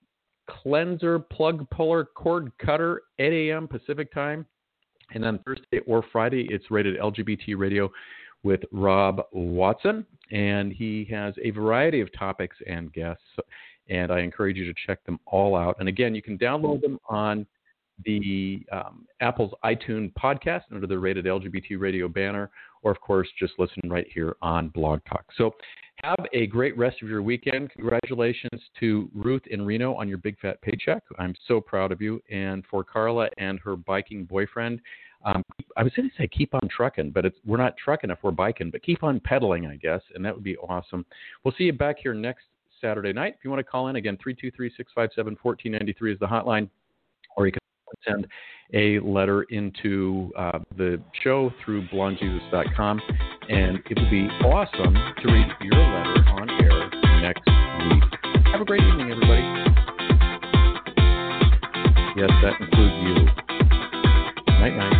cleanser, 0.49 1.21
plug 1.21 1.71
puller, 1.71 2.07
cord 2.17 2.51
cutter, 2.59 3.03
8 3.21 3.51
a.m. 3.51 3.69
Pacific 3.69 4.13
time. 4.13 4.45
And 5.15 5.23
then 5.23 5.39
Thursday 5.47 5.79
or 5.87 6.05
Friday, 6.11 6.49
it's 6.51 6.73
rated 6.73 6.99
LGBT 6.99 7.57
radio 7.57 7.89
with 8.43 8.63
Rob 8.73 9.23
Watson. 9.31 10.05
And 10.33 10.73
he 10.73 11.07
has 11.09 11.35
a 11.41 11.51
variety 11.51 12.01
of 12.01 12.09
topics 12.19 12.57
and 12.67 12.93
guests 12.93 13.23
and 13.91 14.11
I 14.11 14.21
encourage 14.21 14.57
you 14.57 14.65
to 14.65 14.75
check 14.87 15.05
them 15.05 15.19
all 15.27 15.57
out. 15.57 15.77
And 15.81 15.89
again, 15.89 16.15
you 16.15 16.23
can 16.23 16.39
download 16.39 16.81
them 16.81 16.99
on 17.09 17.47
the 18.05 18.65
um, 18.73 19.07
Apple's 19.21 19.53
iTunes 19.65 20.13
podcast 20.15 20.63
under 20.73 20.87
the 20.87 20.99
Rated 20.99 21.27
LGBT 21.27 21.79
Radio 21.79 22.09
banner, 22.09 22.51
or 22.83 22.91
of 22.91 23.01
course, 23.01 23.29
just 23.39 23.53
listen 23.59 23.83
right 23.91 24.07
here 24.15 24.37
on 24.41 24.69
Blog 24.69 25.01
Talk. 25.09 25.27
So, 25.37 25.55
have 26.03 26.25
a 26.33 26.47
great 26.47 26.79
rest 26.79 27.03
of 27.03 27.11
your 27.11 27.21
weekend. 27.21 27.71
Congratulations 27.73 28.63
to 28.79 29.11
Ruth 29.15 29.43
in 29.51 29.67
Reno 29.67 29.95
on 29.95 30.09
your 30.09 30.17
big 30.17 30.39
fat 30.41 30.59
paycheck. 30.63 31.03
I'm 31.19 31.35
so 31.47 31.61
proud 31.61 31.93
of 31.93 32.01
you. 32.01 32.23
And 32.31 32.65
for 32.71 32.83
Carla 32.83 33.29
and 33.37 33.61
her 33.61 33.77
biking 33.77 34.25
boyfriend, 34.25 34.81
um, 35.27 35.43
I 35.77 35.83
was 35.83 35.93
going 35.95 36.09
to 36.09 36.17
say 36.17 36.27
keep 36.27 36.55
on 36.55 36.67
trucking, 36.75 37.11
but 37.11 37.27
we're 37.45 37.59
not 37.59 37.77
trucking 37.77 38.09
if 38.09 38.17
we're 38.23 38.31
biking, 38.31 38.71
but 38.71 38.83
keep 38.83 39.03
on 39.03 39.21
pedaling, 39.21 39.67
I 39.67 39.77
guess, 39.77 40.01
and 40.15 40.25
that 40.25 40.35
would 40.35 40.43
be 40.43 40.57
awesome. 40.57 41.05
We'll 41.45 41.53
see 41.59 41.65
you 41.65 41.75
back 41.75 41.97
here 42.03 42.15
next 42.15 42.45
Saturday 42.81 43.13
night. 43.13 43.35
If 43.39 43.45
you 43.45 43.51
want 43.51 43.61
to 43.61 43.71
call 43.71 43.89
in, 43.89 43.97
again, 43.97 44.17
323 44.23 44.71
657 44.77 45.37
1493 45.43 46.13
is 46.13 46.19
the 46.19 46.27
hotline, 46.27 46.69
or 47.37 47.47
you 47.47 47.53
can 47.53 47.61
send 48.07 48.27
a 48.73 48.99
letter 49.01 49.43
into 49.45 50.31
uh, 50.37 50.59
the 50.77 51.01
show 51.23 51.53
through 51.65 51.87
blondejesus.com, 51.89 53.01
and 53.49 53.79
it 53.79 53.99
would 53.99 54.11
be 54.11 54.29
awesome 54.47 54.95
to 54.95 55.33
read 55.33 55.49
your 55.63 55.79
letter 55.79 56.25
on 56.31 56.51
air 56.51 56.91
next 57.21 57.47
week. 57.47 58.45
Have 58.53 58.61
a 58.61 58.65
great 58.65 58.83
evening, 58.83 59.11
everybody. 59.11 59.43
Yes, 62.17 62.31
that 62.43 62.61
includes 62.61 62.95
you. 63.03 63.15
Night 64.61 64.77
night. 64.77 65.00